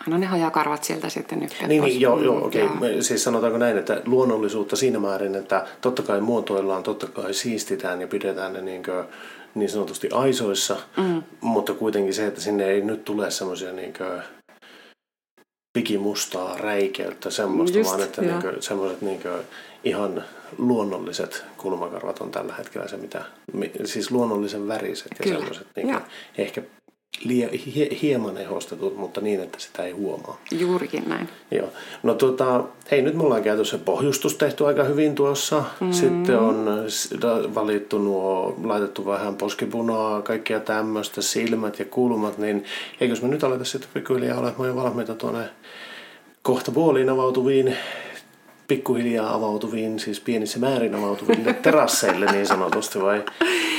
aina 0.00 0.18
ne 0.18 0.26
hajakarvat 0.26 0.84
sieltä 0.84 1.08
sitten 1.08 1.40
nyt. 1.40 1.56
Niin, 1.66 1.84
niin 1.84 2.00
joo, 2.00 2.22
joo 2.22 2.46
okei. 2.46 2.64
Okay. 2.64 3.02
Siis 3.02 3.24
sanotaanko 3.24 3.58
näin, 3.58 3.78
että 3.78 4.02
luonnollisuutta 4.06 4.76
siinä 4.76 4.98
määrin, 4.98 5.34
että 5.34 5.66
totta 5.80 6.02
kai 6.02 6.20
muotoillaan, 6.20 6.82
totta 6.82 7.06
kai 7.06 7.34
siistitään 7.34 8.00
ja 8.00 8.06
pidetään 8.06 8.52
ne 8.52 8.60
niin, 8.60 8.82
kuin, 8.82 9.04
niin 9.54 9.70
sanotusti 9.70 10.08
aisoissa, 10.12 10.76
mm. 10.96 11.22
mutta 11.40 11.74
kuitenkin 11.74 12.14
se, 12.14 12.26
että 12.26 12.40
sinne 12.40 12.64
ei 12.64 12.80
nyt 12.80 13.04
tule 13.04 13.30
semmoisia 13.30 13.72
niin 13.72 13.94
pikimustaa 15.72 16.58
räikeyttä 16.58 17.30
semmoista, 17.30 17.78
Just, 17.78 17.90
vaan 17.90 18.02
että 18.02 18.24
joo. 18.24 18.40
niin 18.40 18.62
semmoiset 18.62 19.02
niin 19.02 19.20
ihan 19.84 20.24
luonnolliset 20.58 21.44
kulmakarvat 21.56 22.20
on 22.20 22.30
tällä 22.30 22.54
hetkellä 22.54 22.88
se, 22.88 22.96
mitä, 22.96 23.24
mi- 23.52 23.72
siis 23.84 24.10
luonnollisen 24.10 24.68
väriset 24.68 25.12
ja 25.18 25.22
Kyllä, 25.22 25.38
semmoiset 25.38 25.66
niin 25.76 25.88
joo. 25.88 26.00
ehkä 26.38 26.62
lie, 27.24 27.50
hie, 27.74 27.88
hieman 28.02 28.36
ehostetut, 28.36 28.96
mutta 28.96 29.20
niin, 29.20 29.40
että 29.40 29.60
sitä 29.60 29.84
ei 29.84 29.92
huomaa. 29.92 30.40
Juurikin 30.50 31.08
näin. 31.08 31.28
Joo. 31.50 31.68
No 32.02 32.14
tota, 32.14 32.64
hei 32.90 33.02
nyt 33.02 33.14
me 33.14 33.22
ollaan 33.22 33.42
käyty 33.42 33.64
se 33.64 33.78
pohjustus 33.78 34.34
tehty 34.34 34.66
aika 34.66 34.84
hyvin 34.84 35.14
tuossa. 35.14 35.64
Mm. 35.80 35.92
Sitten 35.92 36.38
on 36.38 36.66
valittu 37.54 37.98
nuo, 37.98 38.56
laitettu 38.64 39.06
vähän 39.06 39.36
poskipunaa, 39.36 40.22
kaikkia 40.22 40.60
tämmöistä, 40.60 41.22
silmät 41.22 41.78
ja 41.78 41.84
kulmat, 41.84 42.38
niin 42.38 42.64
eikös 43.00 43.22
me 43.22 43.28
nyt 43.28 43.44
aleta 43.44 43.64
sitten 43.64 43.90
pikkuhiljaa 43.94 44.38
olemaan 44.38 44.68
jo 44.68 44.76
valmiita 44.76 45.14
tuonne 45.14 45.48
kohta 46.42 46.72
puoliin 46.72 47.10
avautuviin, 47.10 47.76
pikkuhiljaa 48.70 49.34
avautuviin, 49.34 49.98
siis 49.98 50.20
pienissä 50.20 50.58
määrin 50.58 50.94
avautuviin 50.94 51.54
terasseille 51.62 52.26
niin 52.32 52.46
sanotusti, 52.46 53.02
vai 53.02 53.24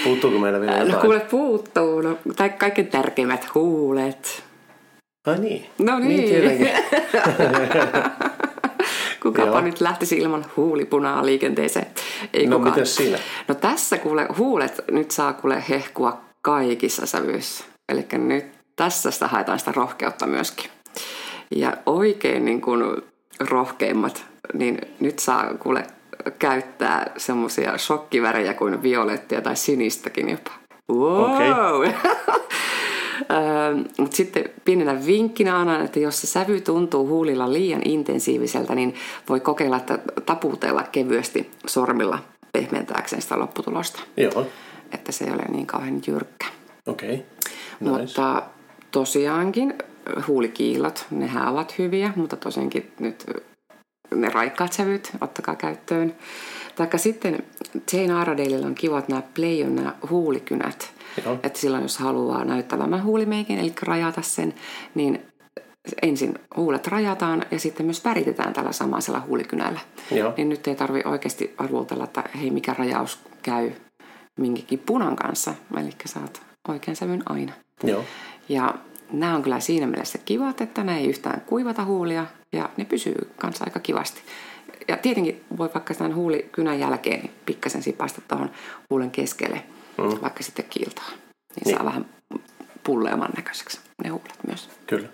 puuttuuko 0.03 0.39
meillä 0.39 0.61
vielä 0.61 0.71
jotain? 0.73 0.91
No 0.91 1.01
kuule 1.01 1.19
puuttuu, 1.19 2.01
no, 2.01 2.17
tai 2.35 2.49
kaikkein 2.49 2.87
tärkeimmät 2.87 3.55
huulet. 3.55 4.43
Ai 5.27 5.39
niin. 5.39 5.65
No 5.79 5.99
niin. 5.99 6.07
Niin 6.09 6.29
tietenkin. 6.29 6.69
Kukapa 9.23 9.47
Joo. 9.47 9.61
nyt 9.61 9.81
lähtisi 9.81 10.17
ilman 10.17 10.45
huulipunaa 10.57 11.25
liikenteeseen? 11.25 11.87
Ei 12.33 12.47
No 12.47 12.57
kukaan. 12.57 12.75
mitäs 12.75 12.95
siinä? 12.95 13.17
No 13.47 13.55
tässä 13.55 13.97
kuule 13.97 14.27
huulet 14.37 14.81
nyt 14.91 15.11
saa 15.11 15.33
kuule 15.33 15.63
hehkua 15.69 16.21
kaikissa 16.41 17.05
sävyissä. 17.05 17.63
Eli 17.89 18.05
nyt 18.13 18.45
tässä 18.75 19.11
sitä 19.11 19.27
haetaan 19.27 19.59
sitä 19.59 19.71
rohkeutta 19.75 20.27
myöskin. 20.27 20.69
Ja 21.55 21.77
oikein 21.85 22.45
niin 22.45 22.61
kuin 22.61 23.01
rohkeimmat, 23.39 24.25
niin 24.53 24.79
nyt 24.99 25.19
saa 25.19 25.53
kuule 25.53 25.83
käyttää 26.39 27.11
semmoisia 27.17 27.77
shokkivärejä 27.77 28.53
kuin 28.53 28.83
violettia 28.83 29.41
tai 29.41 29.55
sinistäkin 29.55 30.29
jopa. 30.29 30.51
Wow! 30.91 31.85
Mutta 33.97 34.17
sitten 34.17 34.43
pienenä 34.65 35.05
vinkkinä 35.05 35.59
annan, 35.59 35.85
että 35.85 35.99
jos 35.99 36.21
se 36.21 36.27
sävy 36.27 36.61
tuntuu 36.61 37.07
huulilla 37.07 37.53
liian 37.53 37.81
intensiiviseltä, 37.85 38.75
niin 38.75 38.95
voi 39.29 39.39
kokeilla, 39.39 39.77
että 39.77 39.99
taputella 40.25 40.83
kevyesti 40.91 41.51
sormilla 41.67 42.19
pehmentääkseen 42.53 43.21
sitä 43.21 43.39
lopputulosta. 43.39 43.99
Joo, 44.17 44.47
Että 44.93 45.11
se 45.11 45.25
ei 45.25 45.33
ole 45.33 45.43
niin 45.49 45.67
kauhean 45.67 46.01
jyrkkä. 46.07 46.45
okei. 46.87 47.13
Okay. 47.13 47.25
Nice. 47.79 48.01
Mutta 48.01 48.43
tosiaankin 48.91 49.73
huulikiilot, 50.27 51.05
nehän 51.11 51.47
ovat 51.47 51.77
hyviä, 51.77 52.13
mutta 52.15 52.35
tosiaankin 52.35 52.91
nyt 52.99 53.25
ne 54.15 54.29
raikkaat 54.29 54.73
sävyt, 54.73 55.11
ottakaa 55.21 55.55
käyttöön. 55.55 56.15
Taikka 56.75 56.97
sitten 56.97 57.43
Jane 57.93 58.13
Aradaleilla 58.13 58.67
on 58.67 58.75
kivat 58.75 59.07
nämä 59.09 59.21
play 59.33 59.63
on 59.63 59.75
nämä 59.75 59.95
huulikynät. 60.09 60.93
Joo. 61.25 61.39
Että 61.43 61.59
silloin 61.59 61.83
jos 61.83 61.97
haluaa 61.97 62.45
näyttävämmän 62.45 63.03
huulimeikin, 63.03 63.59
eli 63.59 63.73
rajata 63.81 64.21
sen, 64.21 64.53
niin 64.95 65.25
ensin 66.01 66.33
huulet 66.55 66.87
rajataan 66.87 67.45
ja 67.51 67.59
sitten 67.59 67.85
myös 67.85 68.05
väritetään 68.05 68.53
tällä 68.53 68.71
samaisella 68.71 69.23
huulikynällä. 69.27 69.79
Joo. 70.11 70.33
Niin 70.37 70.49
nyt 70.49 70.67
ei 70.67 70.75
tarvi 70.75 71.01
oikeasti 71.05 71.55
arvotella, 71.57 72.03
että 72.03 72.23
hei 72.41 72.51
mikä 72.51 72.75
rajaus 72.77 73.19
käy 73.43 73.71
minkäkin 74.39 74.79
punan 74.79 75.15
kanssa. 75.15 75.53
Eli 75.77 75.89
saat 76.05 76.41
oikean 76.67 76.95
sävyn 76.95 77.23
aina. 77.25 77.53
Joo. 77.83 78.03
Ja 78.49 78.75
nämä 79.11 79.35
on 79.35 79.41
kyllä 79.41 79.59
siinä 79.59 79.87
mielessä 79.87 80.17
kivat, 80.25 80.61
että 80.61 80.83
ne 80.83 80.97
ei 80.97 81.09
yhtään 81.09 81.41
kuivata 81.41 81.85
huulia 81.85 82.25
ja 82.53 82.69
ne 82.77 82.85
pysyy 82.85 83.31
kanssa 83.37 83.63
aika 83.63 83.79
kivasti. 83.79 84.21
Ja 84.87 84.97
tietenkin 84.97 85.43
voi 85.57 85.69
vaikka 85.73 85.93
tämän 85.93 86.15
huulikynän 86.15 86.79
jälkeen 86.79 87.19
niin 87.19 87.31
pikkasen 87.45 87.83
sipasta 87.83 88.21
tuohon 88.27 88.51
huulen 88.89 89.11
keskelle, 89.11 89.63
mm. 89.97 90.21
vaikka 90.21 90.43
sitten 90.43 90.65
kiiltaa. 90.69 91.09
Niin, 91.09 91.63
Niin. 91.65 91.75
saa 91.75 91.85
vähän 91.85 92.05
pulleaman 92.83 93.29
näköiseksi 93.35 93.79
ne 94.03 94.09
huulet 94.09 94.39
myös. 94.47 94.69
Kyllä. 94.87 95.07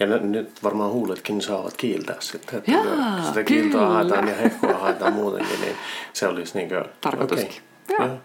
Ja 0.00 0.06
ne, 0.06 0.18
nyt 0.18 0.62
varmaan 0.62 0.90
huuletkin 0.90 1.42
saavat 1.42 1.76
kiiltää 1.76 2.16
sitten. 2.20 2.58
Että 2.58 2.70
Jaa, 2.70 3.22
sitä 3.22 3.44
kiiltoa 3.44 3.80
kyllä. 3.80 3.94
haetaan 3.94 4.28
ja 4.28 4.34
hehkua 4.34 4.78
haetaan 4.78 5.12
muutenkin, 5.12 5.60
niin 5.60 5.76
se 6.12 6.26
olisi 6.26 6.58
niin 6.58 6.68
kuin... 6.68 6.84
Tarkoituskin. 7.00 7.62
Okay. 7.90 8.06
Joo. 8.06 8.08
Joo. 8.08 8.18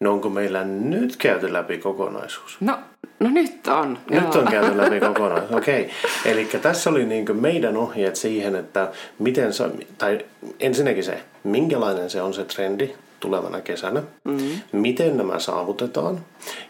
No 0.00 0.12
onko 0.12 0.28
meillä 0.28 0.64
nyt 0.64 1.16
käyty 1.16 1.52
läpi 1.52 1.78
kokonaisuus? 1.78 2.56
No, 2.60 2.78
no 3.20 3.30
nyt 3.30 3.66
on. 3.66 3.98
Nyt 4.10 4.34
Joo. 4.34 4.42
on 4.42 4.50
käyty 4.50 4.76
läpi 4.76 5.00
kokonaisuus, 5.08 5.52
okei. 5.52 5.82
Okay. 5.82 6.32
Eli 6.32 6.44
tässä 6.62 6.90
oli 6.90 7.04
niin 7.04 7.36
meidän 7.40 7.76
ohjeet 7.76 8.16
siihen, 8.16 8.56
että 8.56 8.92
miten, 9.18 9.52
sa- 9.52 9.70
tai 9.98 10.24
ensinnäkin 10.60 11.04
se, 11.04 11.22
minkälainen 11.44 12.10
se 12.10 12.22
on 12.22 12.34
se 12.34 12.44
trendi 12.44 12.94
tulevana 13.20 13.60
kesänä, 13.60 14.02
mm-hmm. 14.24 14.60
miten 14.72 15.16
nämä 15.16 15.38
saavutetaan. 15.38 16.20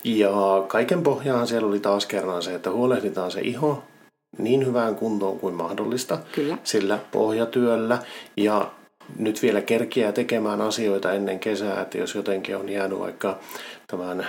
Ja 0.04 0.32
kaiken 0.68 1.02
pohjaan 1.02 1.46
siellä 1.46 1.68
oli 1.68 1.80
taas 1.80 2.06
kerran 2.06 2.42
se, 2.42 2.54
että 2.54 2.70
huolehditaan 2.70 3.30
se 3.30 3.40
iho 3.40 3.82
niin 4.38 4.66
hyvään 4.66 4.94
kuntoon 4.94 5.38
kuin 5.38 5.54
mahdollista 5.54 6.18
Kyllä. 6.32 6.58
sillä 6.64 6.98
pohjatyöllä. 7.12 7.98
Ja 8.36 8.70
nyt 9.18 9.42
vielä 9.42 9.60
kerkiää 9.60 10.12
tekemään 10.12 10.60
asioita 10.60 11.12
ennen 11.12 11.38
kesää, 11.38 11.80
että 11.82 11.98
jos 11.98 12.14
jotenkin 12.14 12.56
on 12.56 12.68
jäänyt 12.68 12.98
vaikka 12.98 13.38
tämän 13.86 14.26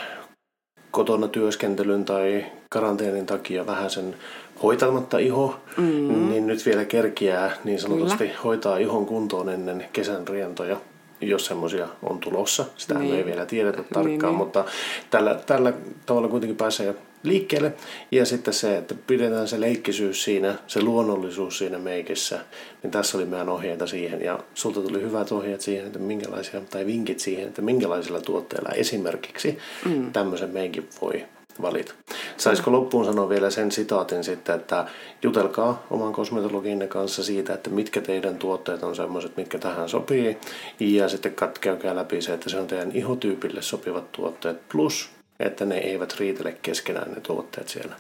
kotona 0.91 1.27
työskentelyn 1.27 2.05
tai 2.05 2.45
karanteenin 2.69 3.25
takia 3.25 3.65
vähän 3.65 3.89
sen 3.89 4.15
hoitamatta 4.63 5.17
iho, 5.17 5.59
mm. 5.77 6.29
niin 6.29 6.47
nyt 6.47 6.65
vielä 6.65 6.85
kerkiää 6.85 7.51
niin 7.63 7.79
sanotusti 7.79 8.27
Kyllä. 8.27 8.39
hoitaa 8.43 8.77
ihon 8.77 9.05
kuntoon 9.05 9.49
ennen 9.49 9.85
kesän 9.93 10.27
rientoja, 10.27 10.77
jos 11.21 11.45
semmoisia 11.45 11.88
on 12.03 12.19
tulossa. 12.19 12.65
Sitä 12.77 12.93
niin. 12.93 13.03
Niin. 13.03 13.15
ei 13.17 13.25
vielä 13.25 13.45
tiedetä 13.45 13.77
tarkkaan, 13.77 14.06
Niin, 14.06 14.19
niin, 14.19 14.25
niin. 14.25 14.36
mutta 14.36 14.65
tällä, 15.10 15.36
tällä 15.45 15.73
tavalla 16.06 16.27
kuitenkin 16.27 16.58
pääsee 16.58 16.95
liikkeelle. 17.23 17.73
Ja 18.12 18.25
sitten 18.25 18.53
se, 18.53 18.77
että 18.77 18.95
pidetään 19.08 19.47
se 19.47 19.60
leikkisyys 19.60 20.23
siinä, 20.23 20.56
se 20.67 20.82
luonnollisuus 20.82 21.58
siinä 21.58 21.77
meikissä, 21.77 22.39
niin 22.84 22.91
tässä 22.91 23.17
oli 23.17 23.25
meidän 23.25 23.49
ohjeita 23.49 23.88
siihen. 23.88 24.21
Ja 24.21 24.39
sulta 24.53 24.82
tuli 24.82 25.01
hyvät 25.01 25.32
ohjeet 25.32 25.62
siihen, 25.62 25.86
että 25.86 25.99
minkälaisia, 25.99 26.62
tai 26.62 26.86
vinkit 26.86 27.19
siihen, 27.19 27.47
että 27.47 27.62
minkälaisilla 27.62 28.21
tuotteilla 28.21 28.69
esimerkiksi 28.69 29.58
mm. 29.86 30.12
tämmöisen 30.12 30.49
meikin 30.49 30.89
voi 31.01 31.25
valita. 31.61 31.93
Saisiko 32.37 32.71
loppuun 32.71 33.05
sanoa 33.05 33.29
vielä 33.29 33.49
sen 33.49 33.71
sitaatin 33.71 34.23
sitten, 34.23 34.55
että 34.55 34.85
jutelkaa 35.23 35.85
oman 35.89 36.13
kosmetologinne 36.13 36.87
kanssa 36.87 37.23
siitä, 37.23 37.53
että 37.53 37.69
mitkä 37.69 38.01
teidän 38.01 38.37
tuotteet 38.37 38.83
on 38.83 38.95
semmoiset, 38.95 39.37
mitkä 39.37 39.59
tähän 39.59 39.89
sopii. 39.89 40.37
Ja 40.79 41.09
sitten 41.09 41.35
käykää 41.61 41.95
läpi 41.95 42.21
se, 42.21 42.33
että 42.33 42.49
se 42.49 42.59
on 42.59 42.67
teidän 42.67 42.91
ihotyypille 42.91 43.61
sopivat 43.61 44.11
tuotteet 44.11 44.69
plus, 44.69 45.09
että 45.39 45.65
ne 45.65 45.77
eivät 45.77 46.19
riitele 46.19 46.57
keskenään 46.61 47.11
ne 47.11 47.21
tuotteet 47.21 47.67
siellä 47.67 47.95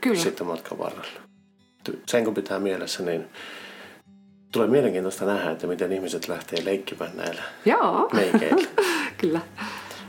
Kyllä. 0.00 0.20
sitten 0.20 0.46
matkan 0.46 0.78
varrella. 0.78 1.20
Sen 2.06 2.24
kun 2.24 2.34
pitää 2.34 2.58
mielessä, 2.58 3.02
niin 3.02 3.26
tulee 4.52 4.68
mielenkiintoista 4.68 5.24
nähdä, 5.24 5.50
että 5.50 5.66
miten 5.66 5.92
ihmiset 5.92 6.28
lähtee 6.28 6.64
leikkimään 6.64 7.16
näillä 7.16 7.42
Joo, 7.64 8.10
meikeillä. 8.12 8.68
kyllä. 9.20 9.40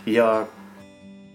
Ja 0.06 0.48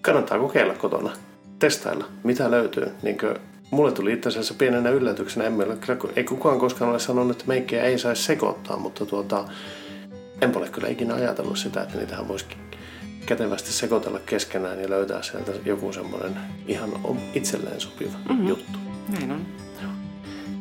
kannattaa 0.00 0.38
kokeilla 0.38 0.74
kotona, 0.74 1.12
testailla, 1.58 2.04
mitä 2.24 2.50
löytyy. 2.50 2.86
Niin 3.02 3.18
kuin 3.18 3.34
mulle 3.70 3.92
tuli 3.92 4.12
itse 4.12 4.28
asiassa 4.28 4.54
pienenä 4.54 4.90
yllätyksenä, 4.90 5.46
emme 5.46 5.64
ole, 5.64 5.76
kyllä, 5.76 6.12
ei 6.16 6.24
kukaan 6.24 6.58
koskaan 6.58 6.90
ole 6.90 6.98
sanonut, 6.98 7.30
että 7.30 7.44
meikkejä 7.46 7.82
ei 7.82 7.98
saisi 7.98 8.22
sekoittaa, 8.22 8.76
mutta 8.76 9.06
tuota, 9.06 9.44
en 10.40 10.56
ole 10.56 10.68
kyllä 10.68 10.88
ikinä 10.88 11.14
ajatellut 11.14 11.58
sitä, 11.58 11.82
että 11.82 11.98
niitähän 11.98 12.28
voisi 12.28 12.46
kätevästi 13.26 13.72
sekoitella 13.72 14.18
keskenään 14.26 14.80
ja 14.80 14.90
löytää 14.90 15.22
sieltä 15.22 15.52
joku 15.64 15.92
semmoinen 15.92 16.36
ihan 16.66 16.90
itselleen 17.34 17.80
sopiva 17.80 18.18
mm-hmm. 18.28 18.48
juttu. 18.48 18.78
Näin 19.08 19.32
on. 19.32 19.46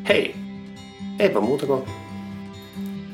Hei, 0.07 0.35
eipä 1.19 1.39
muuta 1.39 1.65
kuin 1.65 1.83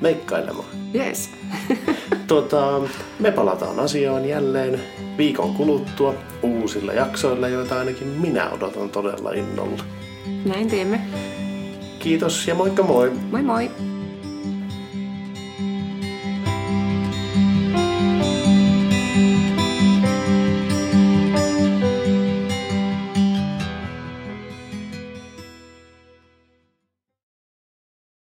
meikkailemaan. 0.01 0.67
Yes. 0.95 1.29
Tota, 2.28 2.82
me 3.19 3.32
palataan 3.32 3.80
asiaan 3.80 4.26
jälleen 4.26 4.80
viikon 5.17 5.54
kuluttua 5.54 6.13
uusilla 6.43 6.93
jaksoilla, 6.93 7.47
joita 7.47 7.80
ainakin 7.80 8.08
minä 8.08 8.49
odotan 8.49 8.89
todella 8.89 9.32
innolla. 9.32 9.84
Näin 10.45 10.67
teemme. 10.67 11.02
Kiitos 11.99 12.47
ja 12.47 12.56
moikka 12.56 12.84
moi! 12.84 13.12
Moi 13.32 13.41
moi! 13.41 13.92